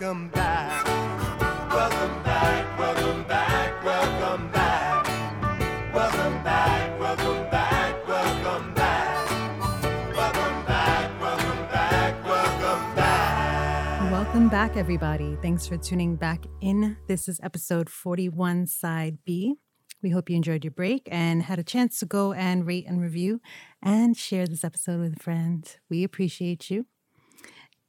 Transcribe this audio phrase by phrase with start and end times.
[0.00, 0.86] welcome back.
[1.70, 5.06] Welcome back, welcome back, welcome back.
[5.92, 9.30] Welcome back, welcome back, welcome back.
[10.14, 14.12] Welcome back, welcome back, welcome back.
[14.12, 15.36] Welcome back, everybody.
[15.42, 16.96] Thanks for tuning back in.
[17.08, 19.56] This is episode 41, Side B.
[20.00, 23.00] We hope you enjoyed your break and had a chance to go and rate and
[23.00, 23.40] review
[23.82, 25.68] and share this episode with a friend.
[25.90, 26.86] We appreciate you.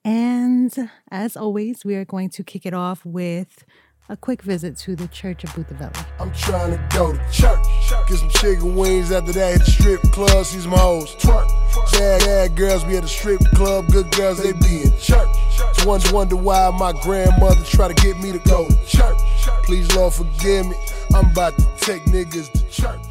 [0.10, 3.64] And as always, we are going to kick it off with
[4.10, 6.04] a quick visit to the Church of Boothiavelli.
[6.20, 7.64] I'm trying to go to church.
[8.08, 9.52] Get some chicken wings after that.
[9.52, 11.16] Hit the strip club, see some hoes.
[11.18, 11.48] Twerk.
[11.92, 13.86] Bad, bad girls be at the strip club.
[13.92, 15.30] Good girls, they be in church.
[15.56, 19.20] Just wonder, wonder why my grandmother try to get me to go to church.
[19.66, 20.76] Please, Lord, forgive me.
[21.14, 23.06] I'm about to take niggas to church.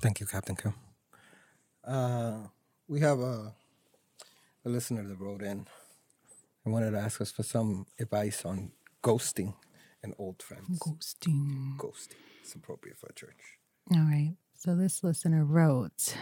[0.00, 0.74] Thank you, Captain Kim.
[1.84, 2.36] Uh,
[2.86, 3.52] we have a,
[4.64, 5.66] a listener that wrote in
[6.66, 8.72] and wanted to ask us for some advice on
[9.02, 9.54] ghosting
[10.02, 10.80] and old friends.
[10.80, 11.76] Ghosting.
[11.78, 12.16] Ghosting.
[12.42, 13.58] It's appropriate for a church.
[13.94, 14.34] All right.
[14.52, 16.16] So this listener wrote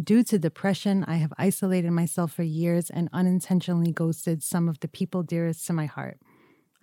[0.00, 4.86] Due to depression, I have isolated myself for years and unintentionally ghosted some of the
[4.86, 6.18] people dearest to my heart.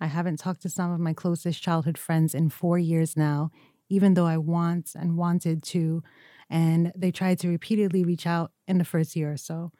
[0.00, 3.52] I haven't talked to some of my closest childhood friends in four years now,
[3.88, 6.02] even though I want and wanted to,
[6.50, 9.72] and they tried to repeatedly reach out in the first year or so.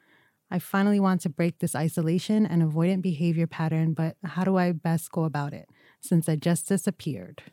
[0.49, 4.71] I finally want to break this isolation and avoidant behavior pattern, but how do I
[4.71, 5.67] best go about it
[5.99, 7.43] since I just disappeared?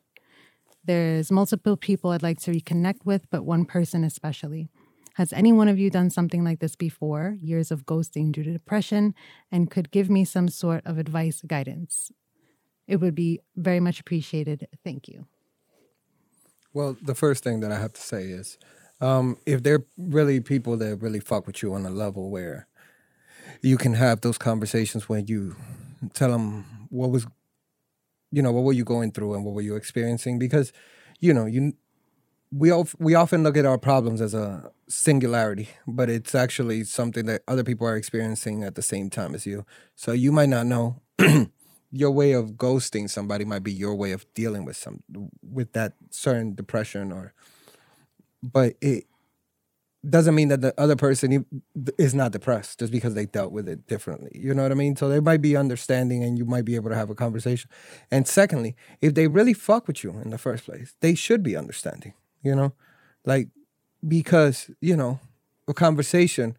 [0.84, 4.69] There's multiple people I'd like to reconnect with, but one person especially.
[5.14, 7.36] Has any one of you done something like this before?
[7.41, 9.14] Years of ghosting due to depression,
[9.51, 12.12] and could give me some sort of advice, guidance.
[12.86, 14.69] It would be very much appreciated.
[14.84, 15.27] Thank you.
[16.73, 18.58] Well, the first thing that I have to say is
[19.01, 22.67] um, if they're really people that really fuck with you on a level where
[23.65, 25.57] you can have those conversations when you
[26.12, 27.27] tell them what was,
[28.30, 30.39] you know, what were you going through and what were you experiencing?
[30.39, 30.73] Because,
[31.20, 31.74] you know, you
[32.53, 37.27] we all, we often look at our problems as a singularity, but it's actually something
[37.27, 39.67] that other people are experiencing at the same time as you.
[39.97, 41.01] So you might not know
[41.91, 45.03] your way of ghosting somebody might be your way of dealing with some
[45.42, 47.33] with that certain depression or
[48.42, 49.05] but it
[50.11, 51.47] doesn't mean that the other person
[51.98, 54.31] is not depressed just because they dealt with it differently.
[54.35, 54.97] You know what I mean?
[54.97, 57.70] So they might be understanding and you might be able to have a conversation.
[58.11, 61.57] And secondly, if they really fuck with you in the first place, they should be
[61.57, 62.75] understanding, you know?
[63.25, 63.48] Like
[64.07, 65.20] because, you know,
[65.67, 66.57] a conversation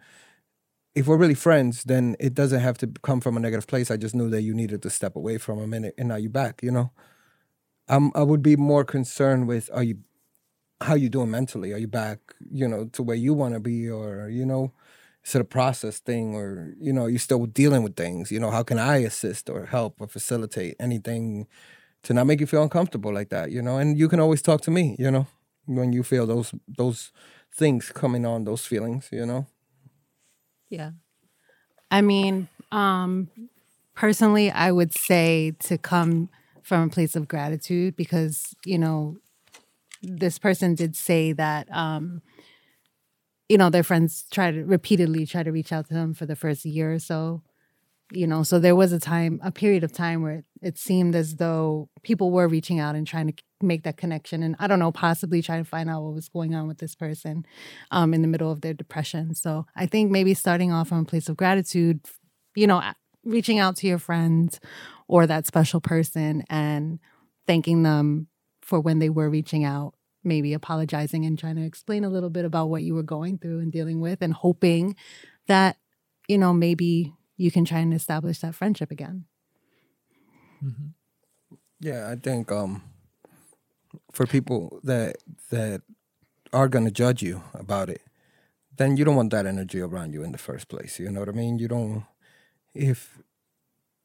[0.95, 3.91] if we're really friends, then it doesn't have to come from a negative place.
[3.91, 6.29] I just knew that you needed to step away from a minute, and now you're
[6.29, 6.63] back.
[6.63, 6.91] You know,
[7.87, 9.97] I'm, I would be more concerned with are you,
[10.81, 11.73] how you doing mentally?
[11.73, 12.19] Are you back?
[12.51, 14.71] You know, to where you want to be, or you know,
[15.23, 18.31] is it a process thing, or you know, you still dealing with things?
[18.31, 21.47] You know, how can I assist or help or facilitate anything
[22.03, 23.51] to not make you feel uncomfortable like that?
[23.51, 24.95] You know, and you can always talk to me.
[24.99, 25.27] You know,
[25.65, 27.11] when you feel those those
[27.53, 29.09] things coming on, those feelings.
[29.11, 29.47] You know.
[30.69, 30.91] Yeah.
[31.91, 33.29] I mean, um,
[33.93, 36.29] personally, I would say to come
[36.63, 39.17] from a place of gratitude because, you know,
[40.07, 42.21] this person did say that, um,
[43.49, 46.65] you know, their friends to repeatedly try to reach out to them for the first
[46.65, 47.43] year or so.
[48.11, 51.15] You know, so there was a time, a period of time where it, it seemed
[51.15, 54.79] as though people were reaching out and trying to make that connection and i don't
[54.79, 57.45] know possibly trying to find out what was going on with this person
[57.91, 61.05] um, in the middle of their depression so i think maybe starting off from a
[61.05, 61.99] place of gratitude
[62.55, 62.81] you know
[63.23, 64.59] reaching out to your friends
[65.07, 66.99] or that special person and
[67.47, 68.27] thanking them
[68.65, 69.93] for when they were reaching out
[70.23, 73.59] maybe apologizing and trying to explain a little bit about what you were going through
[73.59, 74.95] and dealing with and hoping
[75.47, 75.77] that
[76.27, 79.25] you know maybe you can try and establish that friendship again
[80.63, 80.87] mm-hmm.
[81.79, 82.81] yeah i think um
[84.11, 85.17] for people that
[85.51, 85.81] that
[86.53, 88.01] are going to judge you about it,
[88.77, 90.99] then you don't want that energy around you in the first place.
[90.99, 91.59] You know what I mean?
[91.59, 92.05] You don't
[92.73, 93.19] if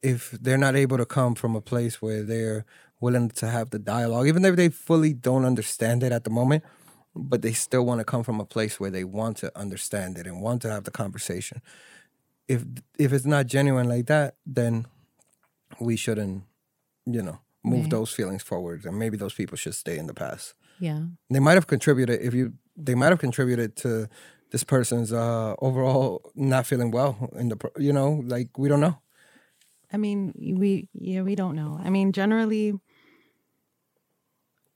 [0.03, 2.65] if they're not able to come from a place where they're
[3.01, 6.63] willing to have the dialogue, even if they fully don't understand it at the moment,
[7.15, 10.27] but they still want to come from a place where they want to understand it
[10.27, 11.61] and want to have the conversation.
[12.47, 12.63] If
[12.97, 14.85] if it's not genuine like that, then
[15.79, 16.43] we shouldn't,
[17.05, 17.91] you know, move right.
[17.91, 21.53] those feelings forward and maybe those people should stay in the past yeah they might
[21.53, 24.07] have contributed if you they might have contributed to
[24.51, 28.97] this person's uh overall not feeling well in the you know like we don't know
[29.93, 32.73] i mean we yeah we don't know i mean generally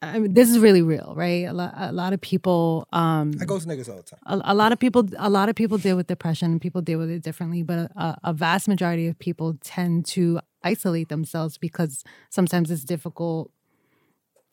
[0.02, 1.46] I mean, this is really real, right?
[1.46, 2.88] A lot, a lot of people.
[2.92, 4.20] Um, I go to niggas all the time.
[4.26, 7.00] A, a, lot of people, a lot of people deal with depression, and people deal
[7.00, 7.64] with it differently.
[7.64, 13.52] But a, a vast majority of people tend to isolate themselves because sometimes it's difficult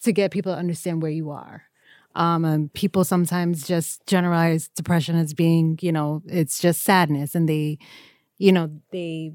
[0.03, 1.65] to get people to understand where you are.
[2.15, 7.49] Um, and people sometimes just generalize depression as being, you know, it's just sadness, and
[7.49, 7.79] they,
[8.39, 9.33] you know, they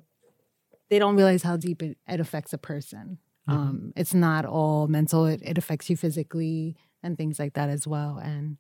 [0.90, 3.18] they don't realize how deep it, it affects a person.
[3.48, 7.88] Um, it's not all mental; it, it affects you physically and things like that as
[7.88, 8.18] well.
[8.18, 8.58] And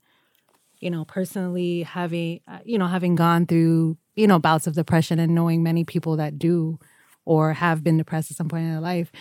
[0.79, 5.19] you know, personally, having uh, you know, having gone through you know bouts of depression
[5.19, 6.79] and knowing many people that do
[7.25, 9.11] or have been depressed at some point in their life,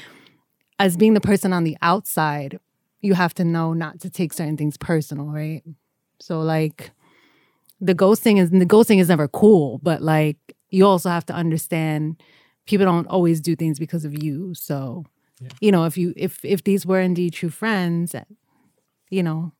[0.79, 2.59] as being the person on the outside,
[3.01, 5.63] you have to know not to take certain things personal, right?
[6.21, 6.93] So like
[7.81, 10.37] the ghosting is the ghosting is never cool, but like
[10.71, 12.23] you also have to understand
[12.67, 14.55] people don't always do things because of you.
[14.55, 15.05] So
[15.61, 18.15] you know, if you if if these were indeed true friends,
[19.11, 19.53] you know,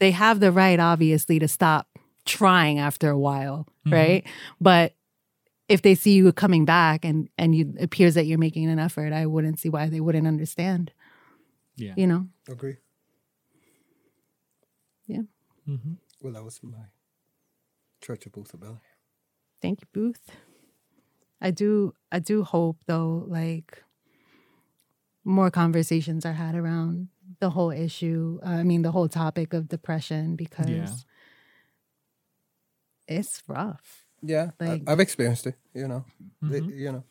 [0.00, 1.88] they have the right obviously to stop
[2.24, 4.26] trying after a while, right?
[4.60, 4.94] But
[5.68, 8.78] if they see you coming back and and you it appears that you're making an
[8.78, 10.92] effort, I wouldn't see why they wouldn't understand.
[11.76, 11.94] Yeah.
[11.96, 12.26] You know?
[12.48, 12.76] Agree.
[15.06, 15.22] Yeah.
[15.68, 15.94] Mm-hmm.
[16.20, 16.76] Well, that was my
[18.00, 18.80] Church of Booth Belly.
[19.60, 20.30] Thank you, Booth.
[21.40, 23.82] I do I do hope though, like
[25.24, 27.08] more conversations are had around
[27.40, 28.40] the whole issue.
[28.44, 31.04] uh, I mean, the whole topic of depression because
[33.08, 34.06] it's rough.
[34.22, 35.56] Yeah, Like- I, have experienced it.
[35.74, 36.04] You know,
[36.40, 36.76] The- Mhm.
[36.78, 37.04] you know,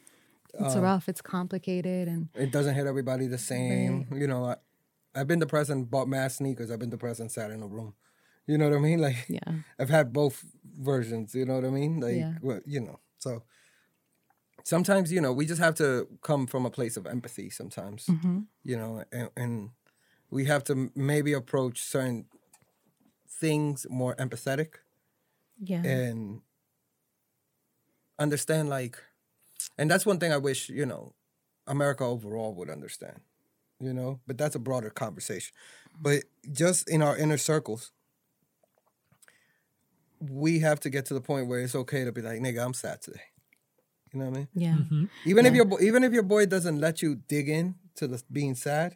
[0.54, 1.08] It's Uh, rough.
[1.08, 4.06] It's complicated, and it doesn't hit everybody the same.
[4.12, 4.58] You know, I,
[5.16, 6.70] I've been depressed and bought mass sneakers.
[6.70, 7.94] I've been depressed and sat in a room.
[8.48, 9.00] You know what I mean?
[9.08, 9.40] Like, yeah,
[9.80, 10.44] I've had both
[10.78, 11.34] versions.
[11.36, 12.02] You know what I mean?
[12.02, 12.34] Like, Yeah.
[12.42, 13.44] well, you know, so
[14.64, 17.50] sometimes you know we just have to come from a place of empathy.
[17.50, 19.70] Sometimes, hmm you know, and, and
[20.30, 22.26] we have to maybe approach certain
[23.28, 24.76] things more empathetic
[25.64, 26.42] yeah, and
[28.20, 28.98] understand like
[29.78, 31.14] and that's one thing i wish you know
[31.68, 33.20] america overall would understand
[33.80, 35.54] you know but that's a broader conversation.
[36.00, 37.92] But just in our inner circles
[40.20, 42.74] we have to get to the point where it's okay to be like nigga i'm
[42.74, 43.22] sad today
[44.12, 44.48] you know what i mean?
[44.54, 45.06] Yeah, Mm-hmm.
[45.26, 48.22] even if your bo- even if your boy doesn't let you dig in to the
[48.32, 48.96] being sad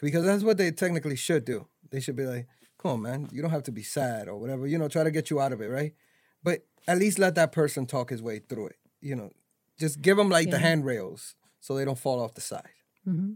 [0.00, 1.66] because that's what they technically should do.
[1.90, 2.46] They should be like
[2.78, 5.10] come on man you don't have to be sad or whatever you know try to
[5.10, 5.94] get you out of it right?
[6.42, 9.30] But at least let that person talk his way through it you know?
[9.78, 12.74] Just give them like the handrails so they don't fall off the side.
[13.04, 13.32] Hmm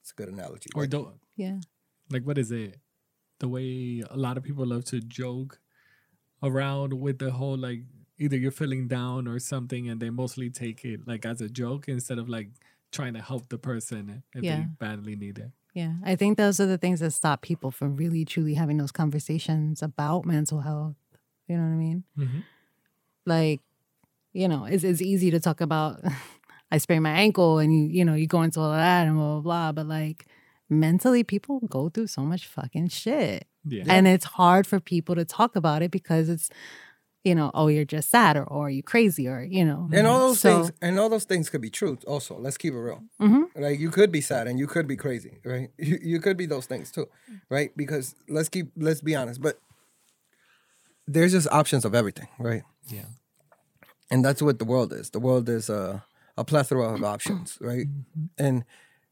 [0.00, 0.90] it's a good analogy Or right?
[0.90, 1.58] don't yeah,
[2.10, 2.76] like what is it?
[3.40, 5.60] The way a lot of people love to joke
[6.42, 7.82] around with the whole like
[8.18, 11.88] either you're feeling down or something, and they mostly take it like as a joke
[11.88, 12.48] instead of like
[12.90, 14.56] trying to help the person if Yeah.
[14.56, 15.50] they badly need it.
[15.74, 15.94] yeah.
[16.04, 19.82] I think those are the things that stop people from really truly having those conversations
[19.82, 20.96] about mental health.
[21.46, 22.04] You know what I mean?
[22.18, 22.40] Mm-hmm.
[23.26, 23.60] like
[24.32, 26.00] you know it's, it's easy to talk about
[26.70, 29.16] i sprained my ankle and you you know you go into all of that and
[29.16, 30.26] blah blah blah but like
[30.68, 33.84] mentally people go through so much fucking shit Yeah.
[33.88, 36.50] and it's hard for people to talk about it because it's
[37.24, 40.06] you know oh you're just sad or, oh, or you crazy or you know and
[40.06, 42.72] all mm, those So- things and all those things could be true also let's keep
[42.74, 43.44] it real Mhm.
[43.56, 46.46] like you could be sad and you could be crazy right you, you could be
[46.46, 47.06] those things too
[47.50, 49.58] right because let's keep let's be honest but
[51.06, 53.06] there's just options of everything right yeah.
[54.10, 55.10] and that's what the world is.
[55.10, 56.04] The world is a
[56.36, 57.86] a plethora of options, right?
[57.88, 58.44] Mm-hmm.
[58.44, 58.64] And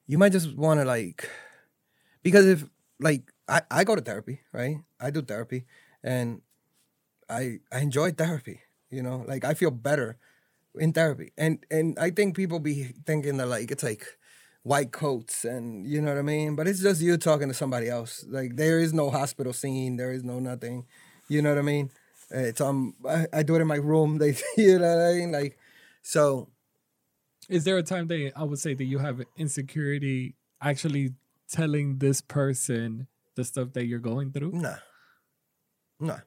[0.06, 1.28] you might just want to like,
[2.22, 2.64] because if
[3.00, 4.76] like I, I go to therapy, right?
[5.00, 5.66] I do therapy,
[6.04, 6.40] and
[7.28, 8.60] I I enjoy therapy.
[8.90, 10.16] You know, like I feel better
[10.78, 14.06] in therapy, and and I think people be thinking that like it's like
[14.62, 17.88] white coats and you know what I mean, but it's just you talking to somebody
[17.88, 18.24] else.
[18.28, 20.86] Like there is no hospital scene, there is no nothing.
[21.28, 21.90] You know what I mean?
[22.30, 24.18] It's um I, I do it in my room.
[24.22, 25.32] They you know what I mean?
[25.32, 25.58] Like
[26.02, 26.48] so
[27.48, 31.14] Is there a time that I would say that you have insecurity actually
[31.48, 33.06] telling this person
[33.36, 34.52] the stuff that you're going through?
[34.52, 34.76] nah.
[36.00, 36.18] Nah.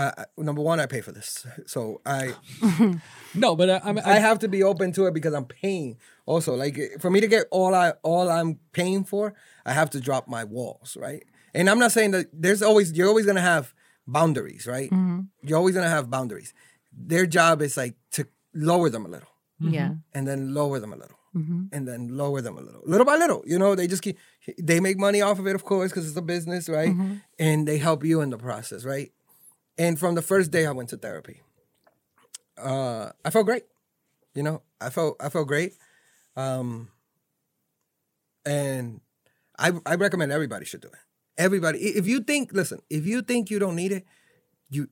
[0.00, 1.46] I, I number one, I pay for this.
[1.66, 2.34] So I
[3.34, 5.98] No, but I, I, mean, I have to be open to it because I'm paying.
[6.26, 10.00] Also, like for me to get all I all I'm paying for, I have to
[10.00, 11.24] drop my walls, right?
[11.54, 13.74] And I'm not saying that there's always you're always gonna have
[14.06, 14.90] boundaries, right?
[14.90, 15.20] Mm-hmm.
[15.42, 16.54] You're always gonna have boundaries.
[16.92, 19.28] Their job is like to lower them a little,
[19.60, 19.74] mm-hmm.
[19.74, 23.06] yeah and then lower them a little, hmm and then lower them a little, little
[23.06, 23.42] by little.
[23.46, 24.18] You know, they just keep
[24.58, 26.90] they make money off of it, of course, because it's a business, right?
[26.90, 27.14] Mm-hmm.
[27.38, 29.12] And they help you in the process, right?
[29.78, 31.40] And from the first day I went to therapy,
[32.58, 33.64] uh, I felt great.
[34.34, 35.74] You know, I felt I felt great.
[36.36, 36.90] Um,
[38.44, 39.00] and
[39.58, 40.94] I I recommend everybody should do it.
[41.38, 44.04] Everybody, if you think, listen, if you think you don't need it,
[44.70, 44.88] you,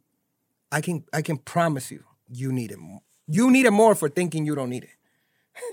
[0.73, 2.79] I can I can promise you, you need it.
[2.79, 4.91] mo- You need it more for thinking you don't need it.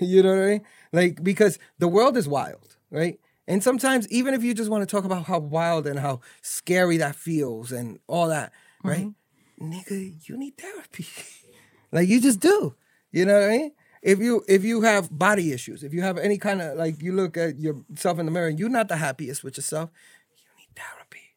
[0.04, 0.62] you know what I mean?
[0.92, 3.18] Like because the world is wild, right?
[3.48, 6.98] And sometimes even if you just want to talk about how wild and how scary
[6.98, 8.52] that feels and all that,
[8.86, 9.06] right?
[9.06, 9.72] Mm-hmm.
[9.72, 11.06] Nigga, you need therapy.
[11.92, 12.74] like you just do.
[13.10, 13.72] You know what I mean?
[14.02, 17.12] If you if you have body issues, if you have any kind of like you
[17.12, 19.90] look at yourself in the mirror and you're not the happiest with yourself,
[20.36, 21.34] you need therapy.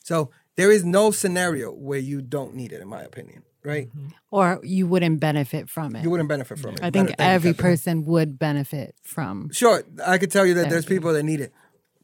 [0.00, 3.88] So there is no scenario where you don't need it, in my opinion, right?
[3.88, 4.08] Mm-hmm.
[4.30, 6.04] Or you wouldn't benefit from it.
[6.04, 6.80] You wouldn't benefit from it.
[6.82, 9.50] I think Better- every person would benefit from.
[9.50, 11.52] Sure, I could tell you that there's people that need it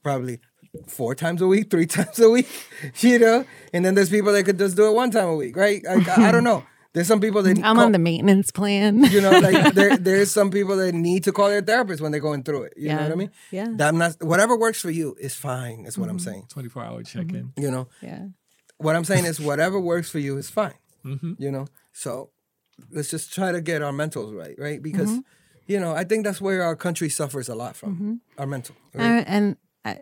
[0.02, 0.40] probably
[0.86, 2.48] four times a week, three times a week,
[3.00, 5.56] you know, and then there's people that could just do it one time a week,
[5.56, 5.82] right?
[5.84, 6.64] Like, I, I don't know.
[6.92, 9.04] There's some people that I'm call- on the maintenance plan.
[9.04, 12.20] you know, like there there's some people that need to call their therapist when they're
[12.20, 12.74] going through it.
[12.76, 13.30] You know what I mean?
[13.52, 13.66] yeah.
[13.76, 15.84] That I'm not whatever works for you is fine.
[15.86, 16.46] Is what I'm saying.
[16.48, 17.52] 24 hour check in.
[17.56, 18.26] You know, yeah.
[18.78, 20.74] what I'm saying is whatever works for you is fine.
[21.04, 21.34] Mm-hmm.
[21.38, 22.30] You know, so
[22.90, 24.82] let's just try to get our mentals right, right?
[24.82, 25.20] Because Mm-hmm.
[25.72, 28.74] you know, I think that's where our country suffers a lot from our mental.
[28.94, 29.20] right?
[29.20, 29.94] Uh, and uh,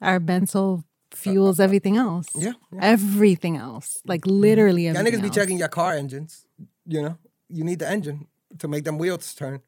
[0.00, 2.28] our mental fuels everything else.
[2.36, 3.98] Yeah, Everything else.
[4.06, 5.36] Like literally Y'all everything niggas be else.
[5.36, 6.46] checking your car engines.
[6.86, 8.26] You know, you need the engine
[8.58, 9.60] to make them wheels turn.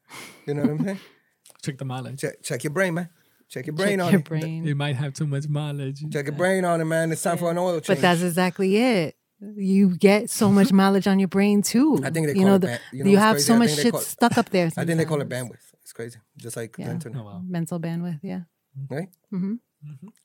[0.47, 0.99] You know what I'm saying?
[1.63, 2.19] Check the mileage.
[2.19, 3.09] check, check your brain, man.
[3.49, 4.25] Check your brain Check on your it.
[4.25, 4.67] brain.
[4.67, 6.03] It might have too much mileage.
[6.11, 7.11] Check your brain on it, man.
[7.11, 7.87] It's time for an oil change.
[7.87, 9.15] But that's exactly it.
[9.39, 11.99] You get so much mileage on your brain too.
[12.03, 13.45] I think they you call know, it the, ban- you you, know what's have crazy?
[13.45, 14.65] so I much think they shit call it- stuck up there.
[14.77, 15.49] I think they call it sometimes.
[15.51, 15.73] bandwidth.
[15.81, 16.19] It's crazy.
[16.37, 16.91] Just like the Yeah.
[16.91, 17.21] internet.
[17.21, 17.41] Oh, wow.
[17.47, 18.41] Mental bandwidth, yeah.
[18.89, 19.07] right?
[19.33, 19.59] Mhm.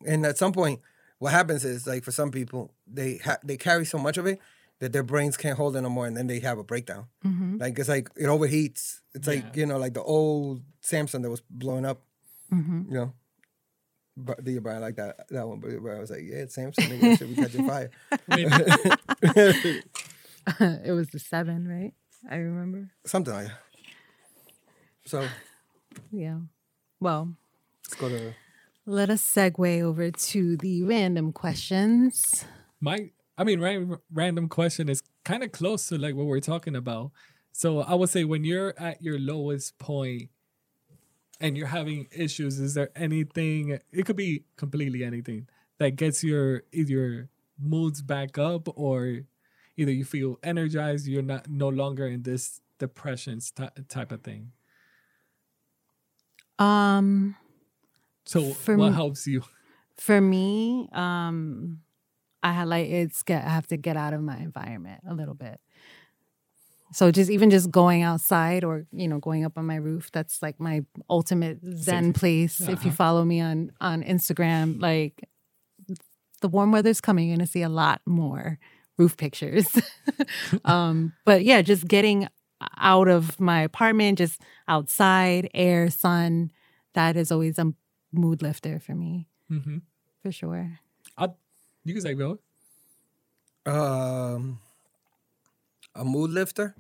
[0.06, 0.80] And at some point,
[1.18, 4.40] what happens is like for some people, they ha- they carry so much of it
[4.80, 7.06] that their brains can't hold it no more, and then they have a breakdown.
[7.24, 7.58] Mm-hmm.
[7.58, 9.00] Like it's like it overheats.
[9.14, 12.02] It's like you know, like the old Samsung that was blowing up.
[12.52, 12.82] Mm-hmm.
[12.88, 13.12] You know.
[14.16, 15.60] But you Brian like that that one?
[15.60, 16.88] But I was like, "Yeah, it's Samsung.
[16.88, 17.90] Nigga, should be catching fire."
[20.60, 21.92] it was the seven, right?
[22.30, 22.90] I remember.
[23.06, 23.58] Something like that.
[25.06, 25.26] So
[26.10, 26.38] Yeah.
[27.00, 27.34] Well,
[27.86, 28.34] let's go to
[28.88, 32.45] let us segue over to the random questions.
[32.80, 36.75] My, I mean, ran, random question is kind of close to like what we're talking
[36.75, 37.12] about.
[37.52, 40.30] So I would say when you're at your lowest point
[41.38, 43.78] and you're having issues, is there anything?
[43.92, 47.28] It could be completely anything that gets your either
[47.59, 49.21] moods back up or
[49.76, 54.52] either you feel energized, you're not no longer in this depression st- type of thing.
[56.59, 57.37] Um,
[58.28, 59.42] So For what me- helps you?
[59.97, 61.80] for me, um,
[62.42, 65.35] I had like it's get I have to get out of my environment a little
[65.35, 65.58] bit.
[66.92, 70.42] So just even just going outside or you know going up on my roof, that's
[70.42, 72.61] like my ultimate zen place.
[72.61, 75.28] If you follow me on on Instagram, like
[76.40, 78.58] the warm weather's coming, you're gonna see a lot more
[78.99, 79.66] roof pictures.
[80.64, 82.28] um, but yeah, just getting
[82.78, 86.50] out of my apartment, just outside, air, sun,
[86.94, 87.73] that is always a
[88.12, 89.78] mood lifter for me, hmm
[90.22, 90.80] for sure.
[91.16, 91.28] I,
[91.84, 92.38] you can say Bill.
[93.66, 94.60] um
[95.94, 96.74] a mood lifter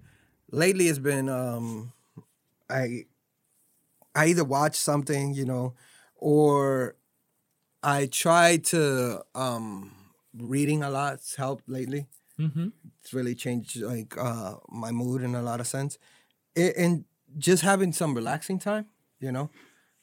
[0.50, 1.92] lately it's been um
[2.70, 3.04] i
[4.14, 5.74] i either watch something you know
[6.16, 6.96] or
[7.82, 9.92] i try to um
[10.34, 12.06] reading a lot's helped lately
[12.38, 12.68] Mm-hmm.
[13.00, 15.98] it's really changed like uh my mood in a lot of sense
[16.54, 17.04] it, and
[17.36, 18.86] just having some relaxing time
[19.18, 19.50] you know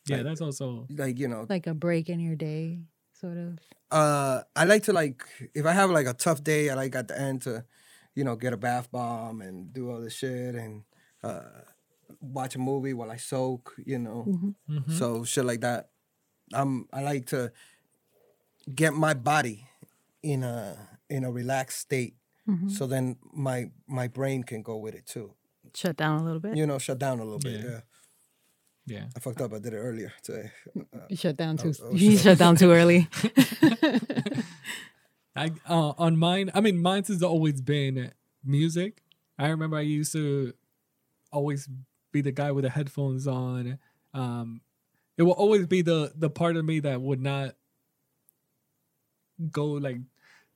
[0.07, 2.81] Yeah, Like- that's also like you know Like a break in your day,
[3.13, 3.59] sort of.
[3.91, 7.07] uh I like to like if I have like a tough day, I like at
[7.07, 7.65] the end to,
[8.13, 10.83] you know, get a bath bomb and do all this shit and
[11.23, 11.41] uh
[12.21, 14.25] watch a movie while I soak, you know.
[14.69, 14.91] Mm-hmm.
[14.93, 15.89] So shit like that.
[16.53, 17.51] Um I like to
[18.73, 19.67] get my body
[20.23, 20.77] in a
[21.09, 22.15] in a relaxed state.
[22.67, 25.33] So then my my brain can go with it too.
[25.73, 26.55] Shut down a little bit.
[26.55, 27.59] You know, shut down a little bit.
[27.65, 27.81] Yeah.
[28.85, 28.99] Yeah.
[28.99, 29.05] yeah.
[29.15, 29.53] I fucked up.
[29.53, 30.51] I did it earlier today.
[31.09, 31.73] You shut down too.
[31.83, 33.07] oh, you shut down too early.
[35.35, 36.49] I uh, on mine.
[36.55, 38.11] I mean, mine's has always been
[38.43, 39.03] music.
[39.37, 40.53] I remember I used to
[41.31, 41.69] always
[42.11, 43.77] be the guy with the headphones on.
[44.13, 44.61] Um,
[45.17, 47.55] it will always be the the part of me that would not
[49.51, 49.97] go like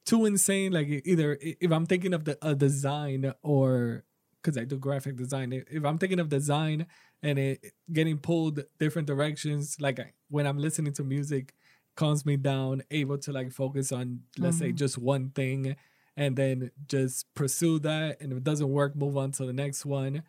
[0.06, 0.72] too insane.
[0.72, 4.06] Like either if I'm thinking of the a design or
[4.42, 5.52] because I do graphic design.
[5.70, 6.88] If I'm thinking of design
[7.22, 11.54] and it getting pulled different directions, like I, when I'm listening to music,
[11.96, 15.76] calms me down, able to like focus on let's say just one thing
[16.16, 18.22] and then just pursue that.
[18.22, 20.24] And if it doesn't work, move on to the next one.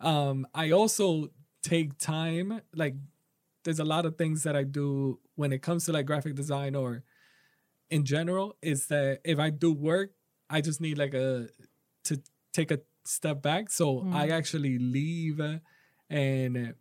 [0.00, 1.30] Um, I also
[1.62, 2.94] take time, like
[3.64, 6.74] there's a lot of things that I do when it comes to like graphic design
[6.74, 7.02] or
[7.90, 10.12] in general, is that if I do work,
[10.50, 11.48] I just need like a
[12.04, 12.20] to
[12.52, 13.70] take a step back.
[13.70, 15.40] So I actually leave
[16.10, 16.74] and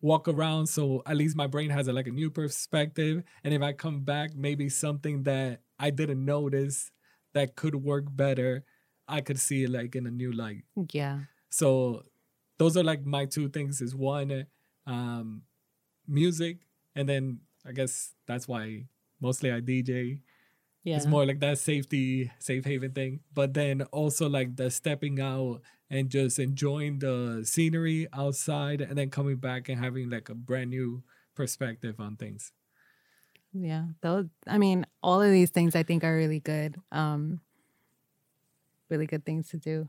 [0.00, 0.66] walk around.
[0.66, 3.22] So at least my brain has a, like a new perspective.
[3.44, 6.90] And if i come back maybe something that i didn't notice
[7.34, 8.64] that could work better
[9.08, 10.64] i could see it like in a new light.
[10.92, 11.20] Yeah.
[11.50, 12.02] so
[12.58, 14.46] those are like my two things is one
[14.86, 15.42] um
[16.08, 16.58] music
[16.94, 18.86] and then i guess that's why
[19.20, 20.20] mostly i dj
[20.84, 20.96] Yeah.
[20.96, 23.20] it's more like that safety safe haven thing.
[23.34, 29.10] But then also like the stepping out and just enjoying the scenery outside and then
[29.10, 31.02] coming back and having like a brand new
[31.34, 32.52] perspective on things
[33.52, 34.26] Yeah, those.
[34.46, 36.76] I mean, all of these things I think are really good.
[36.92, 37.40] Um,
[38.90, 39.88] really good things to do.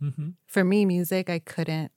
[0.00, 1.92] hmm For me, music, I couldn't.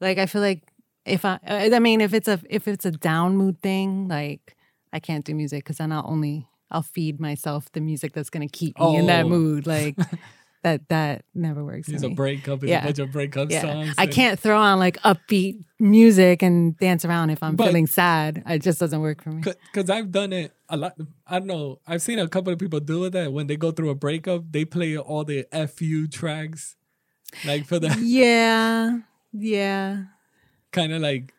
[0.00, 0.72] Like, I feel like
[1.06, 4.56] if I, I mean, if it's a if it's a down mood thing, like
[4.92, 8.48] I can't do music because then I'll only I'll feed myself the music that's gonna
[8.48, 9.28] keep me in that Oh.
[9.28, 9.66] mood.
[9.66, 9.98] Like
[10.62, 11.86] that that never works.
[11.88, 12.80] He's a breakup it's Yeah.
[12.82, 16.76] a bunch of breakup Yeah, songs I and- can't throw on like upbeat music and
[16.78, 18.42] dance around if I'm But- feeling sad.
[18.46, 19.42] It just doesn't work for me.
[19.42, 20.96] because I've done it a lot.
[21.26, 21.80] I don't know.
[21.86, 24.50] I've seen a couple of people do that when they go through a breakup.
[24.50, 26.76] They play all the fu tracks,
[27.44, 28.98] like for the Yeah,
[29.32, 30.04] yeah.
[30.72, 31.32] kind of like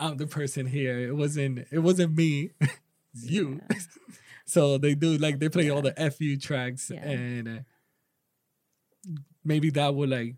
[0.00, 0.98] I'm the person here.
[0.98, 1.66] It wasn't.
[1.70, 2.50] It wasn't me.
[3.14, 3.60] you.
[4.46, 7.00] so they do like they play all the fu tracks Yeah.
[7.08, 7.48] and.
[7.48, 7.58] Uh,
[9.44, 10.36] Maybe that would like.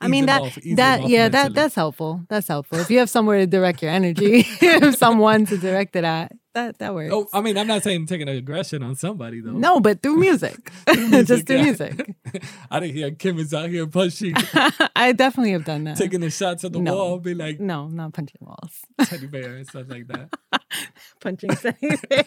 [0.00, 2.22] I mean that off- that yeah that that's helpful.
[2.28, 2.78] That's helpful.
[2.80, 6.78] If you have somewhere to direct your energy, if someone to direct it at, that
[6.78, 7.12] that works.
[7.14, 9.52] Oh, I mean, I'm not saying taking aggression on somebody though.
[9.52, 11.62] no, but through music, music, just through yeah.
[11.62, 12.14] music.
[12.68, 14.34] I didn't hear Kim is out here punching,
[14.96, 15.96] I definitely have done that.
[15.96, 16.96] taking the shots at the No.
[16.96, 20.30] wall, be like no, not punching walls, teddy bear and stuff like that.
[21.20, 21.50] punching.
[21.80, 22.26] anything.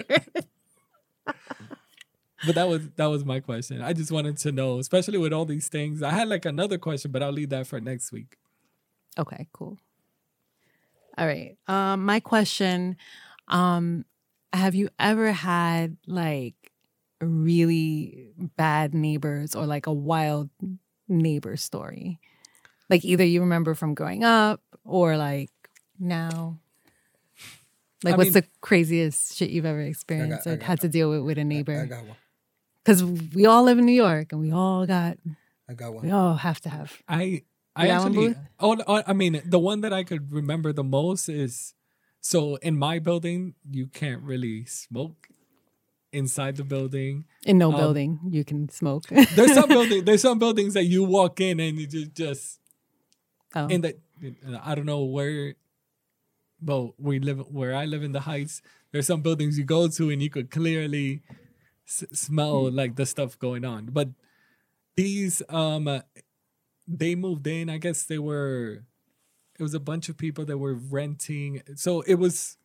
[2.46, 3.81] But that was that was my question.
[3.81, 6.01] I just wanted to know, especially with all these things.
[6.01, 8.38] I had like another question, but I'll leave that for next week.
[9.18, 9.77] Okay, cool.
[11.18, 11.57] All right.
[11.68, 12.96] Um, my question,
[13.50, 14.05] um,
[14.53, 16.55] have you ever had like
[17.20, 20.50] really bad neighbors or like a wild
[21.09, 22.20] neighbor story?
[22.90, 25.51] Like either you remember from growing up or like
[26.00, 26.59] now?
[28.01, 30.87] Like I what's mean- the craziest shit you've ever experienced I or got- had to
[30.87, 31.85] deal with with a neighbor?
[31.85, 32.16] got one.
[32.90, 33.04] Because
[33.36, 35.20] we all live in New York and we all got,
[35.70, 36.06] I got one.
[36.06, 36.98] we all have to have.
[37.08, 37.44] I
[37.75, 41.30] I got actually oh, oh I mean the one that I could remember the most
[41.30, 41.75] is
[42.20, 45.28] so in my building you can't really smoke
[46.12, 47.25] inside the building.
[47.46, 49.06] In no Um, building, you can smoke.
[49.36, 52.60] There's some building there's some buildings that you walk in and you just just
[53.54, 53.68] oh.
[53.68, 53.98] in the
[54.64, 55.54] I don't know where
[56.60, 60.10] well we live where I live in the heights there's some buildings you go to
[60.10, 61.22] and you could clearly
[61.90, 63.88] s- smell like the stuff going on.
[63.88, 64.10] But
[64.96, 66.02] these um
[66.88, 68.84] they moved in I guess they were
[69.60, 71.62] it was a bunch of people that were renting.
[71.75, 72.58] So it was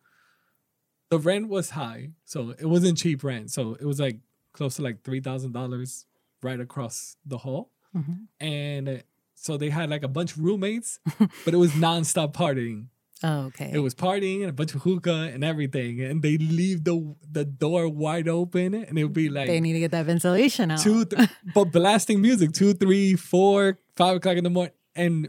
[1.11, 3.51] the rent was high so it wasn't cheap rent.
[3.51, 4.19] So it was like
[4.53, 6.05] close to like $3000
[6.43, 7.71] right across the hall.
[7.97, 8.27] Mhm.
[8.41, 9.03] and
[9.37, 10.99] so they had like a bunch of roommates,
[11.45, 12.87] but it was nonstop partying.
[13.23, 13.71] Oh, okay.
[13.73, 17.45] It was partying and a bunch of hookah and everything, and they leave the the
[17.45, 20.81] door wide open, and it would be like they need to get that ventilation out.
[20.81, 25.29] two, th- but blasting music two, three, four, five o'clock in the morning, and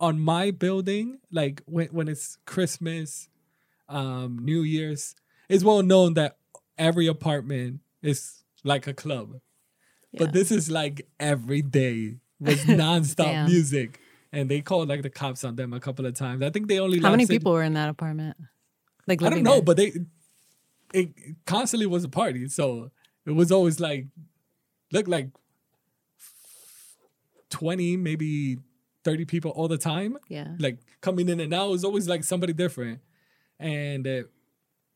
[0.00, 3.28] on my building, like when when it's Christmas,
[3.88, 5.14] um, New Year's,
[5.48, 6.36] it's well known that
[6.78, 9.40] every apartment is like a club.
[10.12, 10.24] Yeah.
[10.24, 14.00] But this is like every day was nonstop music.
[14.36, 16.42] And they called like the cops on them a couple of times.
[16.42, 18.36] I think they only How many people were in that apartment?
[19.06, 19.62] Like I don't know, there?
[19.62, 19.92] but they
[20.92, 21.08] it
[21.46, 22.46] constantly was a party.
[22.48, 22.90] So
[23.24, 24.08] it was always like
[24.92, 25.30] looked like
[27.48, 28.58] 20, maybe
[29.04, 30.18] 30 people all the time.
[30.28, 30.48] yeah.
[30.58, 31.68] Like coming in and out.
[31.68, 33.00] It was always like somebody different.
[33.58, 34.22] And uh,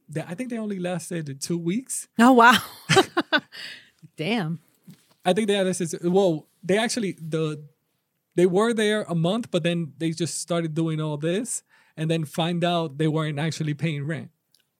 [0.07, 2.09] they, I think they only lasted two weeks.
[2.19, 2.59] Oh wow.
[4.19, 4.61] Damn.
[5.25, 5.95] I think they had this.
[6.03, 7.65] Well, they actually the
[8.35, 11.63] they were there a month, but then they just started doing all this,
[11.97, 14.31] and then find out they weren't actually paying rent.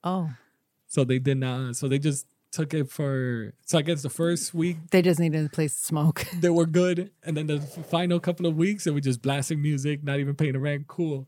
[0.03, 0.31] Oh,
[0.87, 1.75] So they did not.
[1.75, 3.53] So they just took it for.
[3.65, 6.25] So I guess the first week they just needed a place to smoke.
[6.39, 10.03] they were good, and then the final couple of weeks they were just blasting music,
[10.03, 10.87] not even paying the rent.
[10.87, 11.27] Cool,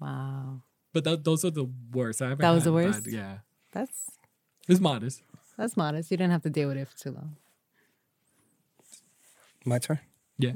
[0.00, 0.62] Wow.
[0.92, 2.20] but th- those are the worst.
[2.22, 3.06] I haven't That was had the bad- worst?
[3.08, 3.38] yeah,
[3.72, 4.10] That's
[4.68, 5.22] it's modest.
[5.56, 6.10] that's modest.
[6.10, 7.36] You didn't have to deal with it for too long.
[9.64, 9.98] My turn.
[10.38, 10.52] Yeah.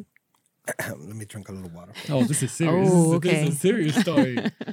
[0.88, 1.92] Let me drink a little water.
[2.08, 2.88] Oh, this is serious.
[2.92, 4.38] Oh, this, is, this is a serious story.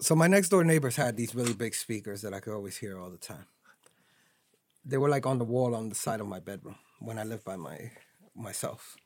[0.00, 2.98] So my next door neighbors had these really big speakers that I could always hear
[2.98, 3.46] all the time.
[4.84, 6.76] They were like on the wall on the side of my bedroom.
[7.00, 7.90] when I lived by my
[8.34, 8.96] myself,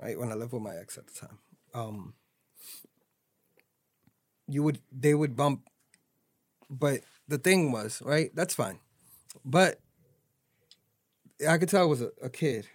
[0.00, 0.18] right?
[0.18, 1.38] When I lived with my ex at the time,
[1.74, 2.14] um,
[4.48, 5.68] you would they would bump,
[6.70, 8.30] but the thing was right.
[8.34, 8.78] That's fine,
[9.44, 9.80] but
[11.48, 12.66] I could tell I was a, a kid.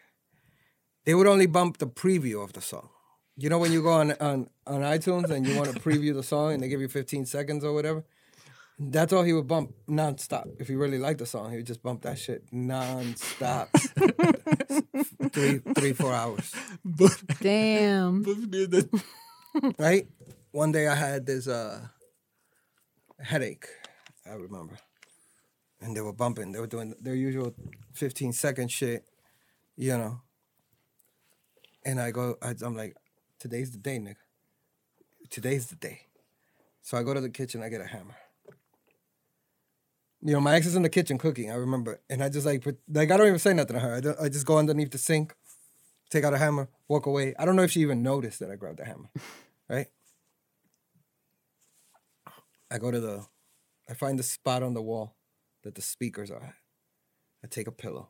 [1.05, 2.89] They would only bump the preview of the song.
[3.37, 6.23] You know when you go on on on iTunes and you want to preview the
[6.23, 8.03] song and they give you 15 seconds or whatever.
[8.81, 10.59] That's all he would bump nonstop.
[10.59, 13.67] If he really liked the song, he would just bump that shit nonstop.
[15.33, 16.53] three, three, four hours.
[16.85, 18.23] But, Damn.
[19.79, 20.07] Right?
[20.51, 21.87] One day I had this uh
[23.19, 23.65] headache,
[24.25, 24.77] I remember.
[25.81, 26.51] And they were bumping.
[26.51, 27.53] They were doing their usual
[27.93, 29.05] 15 second shit,
[29.77, 30.21] you know.
[31.85, 32.95] And I go, I, I'm like,
[33.39, 34.15] today's the day, nigga.
[35.29, 36.01] Today's the day.
[36.81, 38.15] So I go to the kitchen, I get a hammer.
[40.21, 42.01] You know, my ex is in the kitchen cooking, I remember.
[42.09, 43.95] And I just like, like I don't even say nothing to her.
[43.95, 45.33] I, don't, I just go underneath the sink,
[46.09, 47.33] take out a hammer, walk away.
[47.39, 49.09] I don't know if she even noticed that I grabbed the hammer,
[49.69, 49.87] right?
[52.69, 53.25] I go to the,
[53.89, 55.15] I find the spot on the wall
[55.69, 56.55] that the speakers are.
[57.43, 58.09] I take a pillow.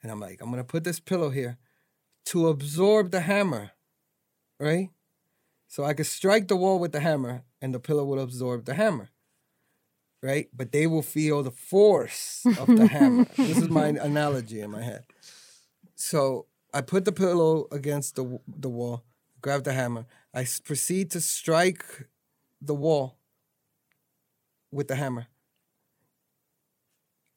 [0.00, 1.58] And I'm like, I'm gonna put this pillow here
[2.26, 3.72] to absorb the hammer,
[4.60, 4.90] right?
[5.66, 8.74] So I could strike the wall with the hammer and the pillow will absorb the
[8.74, 9.08] hammer,
[10.22, 10.48] right?
[10.54, 13.26] But they will feel the force of the hammer.
[13.36, 15.06] This is my analogy in my head.
[15.96, 19.02] So I put the pillow against the, the wall,
[19.40, 20.06] grab the hammer.
[20.32, 21.84] I proceed to strike
[22.60, 23.18] the wall
[24.70, 25.26] with the hammer.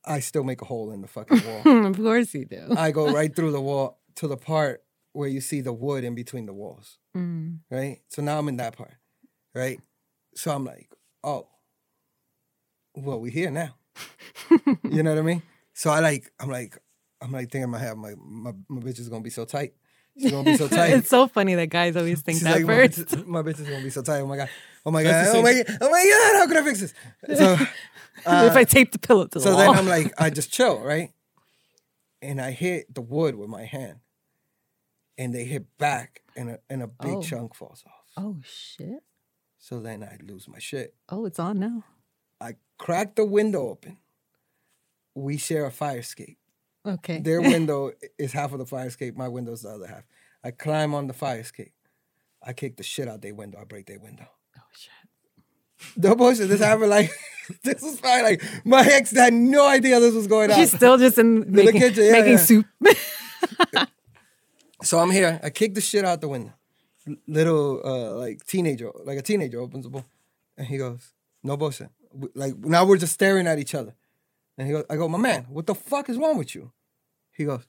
[0.08, 1.86] I still make a hole in the fucking wall.
[1.88, 2.74] of course you do.
[2.78, 6.16] I go right through the wall to the part where you see the wood in
[6.16, 7.60] between the walls, Mm.
[7.72, 8.00] right?
[8.10, 8.94] So now I'm in that part,
[9.56, 9.80] right?
[10.36, 10.90] So I'm like,
[11.24, 11.48] oh,
[12.96, 13.76] well, we here now.
[14.84, 15.42] you know what I mean?
[15.74, 16.78] So I like, I'm like,
[17.22, 19.46] I'm like thinking in my head, I'm like, my, my bitch is gonna be so
[19.46, 19.74] tight.
[20.20, 20.92] She's gonna be so tight.
[20.94, 23.68] it's so funny that guys always think She's that like, my bitch, my bitch is
[23.70, 24.20] gonna be so tight.
[24.22, 24.50] Oh my god.
[24.88, 25.28] Oh my god.
[25.36, 25.64] Oh my.
[25.82, 26.40] Oh my god.
[26.40, 26.94] How can I fix this?
[27.38, 27.54] So,
[28.16, 29.74] if I uh, tape the pillow to the so wall.
[29.74, 31.12] then I'm like, I just chill, right?
[32.22, 34.00] And I hit the wood with my hand,
[35.18, 37.22] and they hit back, and a and a big Oh.
[37.22, 38.06] chunk falls off.
[38.16, 39.04] oh shit.
[39.60, 40.96] So then I lose my shit.
[41.10, 41.84] Oh, it's on now.
[42.40, 43.98] I crack the window open.
[45.16, 46.38] We share a fire escape.
[46.86, 47.20] Okay.
[47.20, 49.18] Their window is half of the fire escape.
[49.18, 50.04] My window's the other half.
[50.46, 51.74] I climb on the fire escape.
[52.42, 53.60] I kick the shit out their window.
[53.60, 54.28] I break their window.
[55.96, 56.50] No bullshit.
[56.50, 57.12] This happened like
[57.64, 58.24] this was fine.
[58.24, 60.58] Like my ex had no idea this was going on.
[60.58, 62.38] She's still just in making, kitchen, yeah, making yeah.
[62.38, 62.66] soup.
[64.84, 65.40] So I'm here.
[65.42, 66.54] I kick the shit out the window.
[67.28, 70.06] Little uh like teenager, like a teenager opens the door,
[70.58, 71.90] and he goes, "No bullshit."
[72.36, 73.96] Like now we're just staring at each other,
[74.58, 76.72] and he goes, "I go, my man, what the fuck is wrong with you?"
[77.32, 77.66] He goes,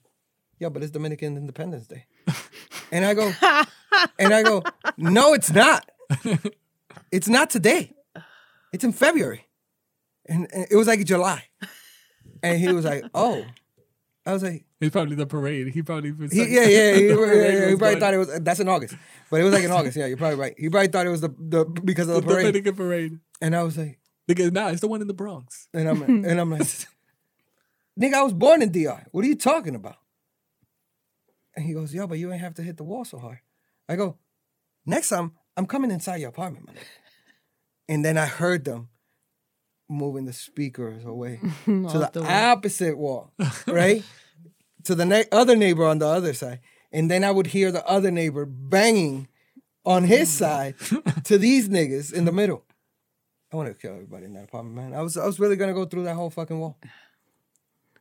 [0.59, 2.05] "Yeah, but it's Dominican Independence Day,"
[2.91, 3.31] and I go,
[4.19, 4.61] and I go,
[4.97, 5.89] "No, it's not.
[7.11, 7.93] It's not today.
[8.73, 9.45] It's in February,"
[10.27, 11.43] and, and it was like July,
[12.43, 13.45] and he was like, "Oh,"
[14.25, 14.65] I was like.
[14.79, 15.69] it's probably the parade.
[15.69, 18.59] He probably was He, yeah, yeah, he, yeah, yeah, he probably thought it was that's
[18.59, 18.95] in August,
[19.31, 19.97] but it was like in August.
[19.97, 20.53] Yeah, you're probably right.
[20.57, 23.19] He probably thought it was the, the because of the the parade, Dominican parade.
[23.41, 25.67] and I was like, Because nah, it's the one in the Bronx.
[25.73, 26.61] and I'm and I'm like,
[27.99, 29.05] nigga, I was born in DR.
[29.11, 29.95] What are you talking about?
[31.55, 33.39] And he goes, yo, but you ain't have to hit the wall so hard.
[33.89, 34.17] I go,
[34.85, 36.75] next time I'm coming inside your apartment, man.
[37.89, 38.87] And then I heard them
[39.89, 43.33] moving the speakers away to the, the opposite wall,
[43.67, 44.03] right?
[44.85, 46.59] to the ne- other neighbor on the other side.
[46.91, 49.27] And then I would hear the other neighbor banging
[49.85, 50.75] on his side
[51.25, 52.63] to these niggas in the middle.
[53.51, 54.93] I want to kill everybody in that apartment, man.
[54.93, 56.77] I was I was really gonna go through that whole fucking wall.